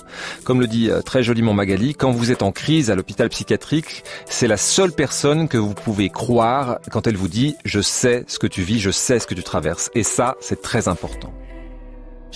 Comme 0.45 0.61
le 0.61 0.67
dit 0.67 0.89
euh, 0.89 1.01
très 1.01 1.23
joliment 1.23 1.53
Magali, 1.53 1.93
quand 1.93 2.11
vous 2.11 2.31
êtes 2.31 2.41
en 2.41 2.53
crise 2.53 2.89
à 2.89 2.95
l'hôpital 2.95 3.27
psychiatrique, 3.27 4.05
c'est 4.27 4.47
la 4.47 4.55
seule 4.55 4.93
personne 4.93 5.49
que 5.49 5.57
vous 5.57 5.73
pouvez 5.73 6.09
croire 6.09 6.79
quand 6.89 7.05
elle 7.05 7.17
vous 7.17 7.27
dit⁇ 7.27 7.49
je 7.65 7.81
sais 7.81 8.23
ce 8.27 8.39
que 8.39 8.47
tu 8.47 8.61
vis, 8.61 8.79
je 8.79 8.91
sais 8.91 9.19
ce 9.19 9.27
que 9.27 9.35
tu 9.35 9.43
traverses⁇ 9.43 9.87
Et 9.93 10.03
ça, 10.03 10.37
c'est 10.39 10.61
très 10.61 10.87
important. 10.87 11.33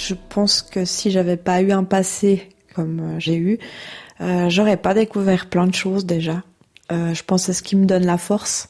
Je 0.08 0.16
pense 0.30 0.62
que 0.64 0.84
si 0.84 1.12
j'avais 1.12 1.38
pas 1.38 1.62
eu 1.62 1.72
un 1.72 1.84
passé 1.84 2.50
comme 2.74 3.00
euh, 3.00 3.20
j'ai 3.20 3.36
eu, 3.36 3.60
euh, 4.22 4.50
j'aurais 4.50 4.78
pas 4.78 4.94
découvert 4.94 5.48
plein 5.48 5.68
de 5.68 5.76
choses 5.76 6.06
déjà. 6.06 6.44
Euh, 6.92 7.14
je 7.14 7.24
pense 7.24 7.42
que 7.42 7.46
c'est 7.48 7.54
ce 7.54 7.64
qui 7.64 7.76
me 7.76 7.86
donne 7.86 8.06
la 8.06 8.18
force 8.18 8.70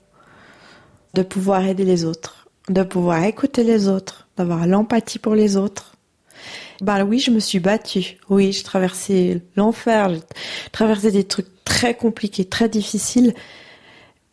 de 1.13 1.21
pouvoir 1.21 1.65
aider 1.65 1.85
les 1.85 2.03
autres, 2.03 2.49
de 2.69 2.83
pouvoir 2.83 3.23
écouter 3.23 3.63
les 3.63 3.87
autres, 3.87 4.27
d'avoir 4.37 4.67
l'empathie 4.67 5.19
pour 5.19 5.35
les 5.35 5.55
autres. 5.55 5.95
Ben 6.81 7.03
oui, 7.05 7.19
je 7.19 7.31
me 7.31 7.39
suis 7.39 7.59
battue. 7.59 8.17
Oui, 8.29 8.51
j'ai 8.51 8.63
traversé 8.63 9.41
l'enfer, 9.55 10.09
j'ai 10.09 10.21
traversé 10.71 11.11
des 11.11 11.23
trucs 11.23 11.63
très 11.63 11.95
compliqués, 11.95 12.45
très 12.45 12.67
difficiles. 12.67 13.33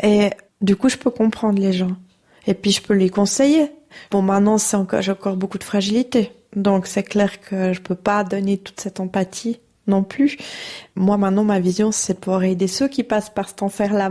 Et 0.02 0.30
du 0.60 0.74
coup, 0.74 0.88
je 0.88 0.96
peux 0.96 1.10
comprendre 1.10 1.60
les 1.60 1.72
gens. 1.72 1.96
Et 2.46 2.54
puis, 2.54 2.72
je 2.72 2.82
peux 2.82 2.94
les 2.94 3.10
conseiller. 3.10 3.70
Bon, 4.10 4.22
maintenant, 4.22 4.58
c'est 4.58 4.76
encore, 4.76 5.02
j'ai 5.02 5.12
encore 5.12 5.36
beaucoup 5.36 5.58
de 5.58 5.64
fragilité. 5.64 6.32
Donc 6.58 6.86
c'est 6.88 7.04
clair 7.04 7.40
que 7.40 7.72
je 7.72 7.80
peux 7.80 7.94
pas 7.94 8.24
donner 8.24 8.58
toute 8.58 8.80
cette 8.80 8.98
empathie 8.98 9.60
non 9.86 10.02
plus. 10.02 10.36
Moi 10.96 11.16
maintenant 11.16 11.44
ma 11.44 11.60
vision 11.60 11.92
c'est 11.92 12.20
pouvoir 12.20 12.42
aider 12.42 12.66
ceux 12.66 12.88
qui 12.88 13.04
passent 13.04 13.30
par 13.30 13.48
cet 13.48 13.62
enfer-là. 13.62 14.10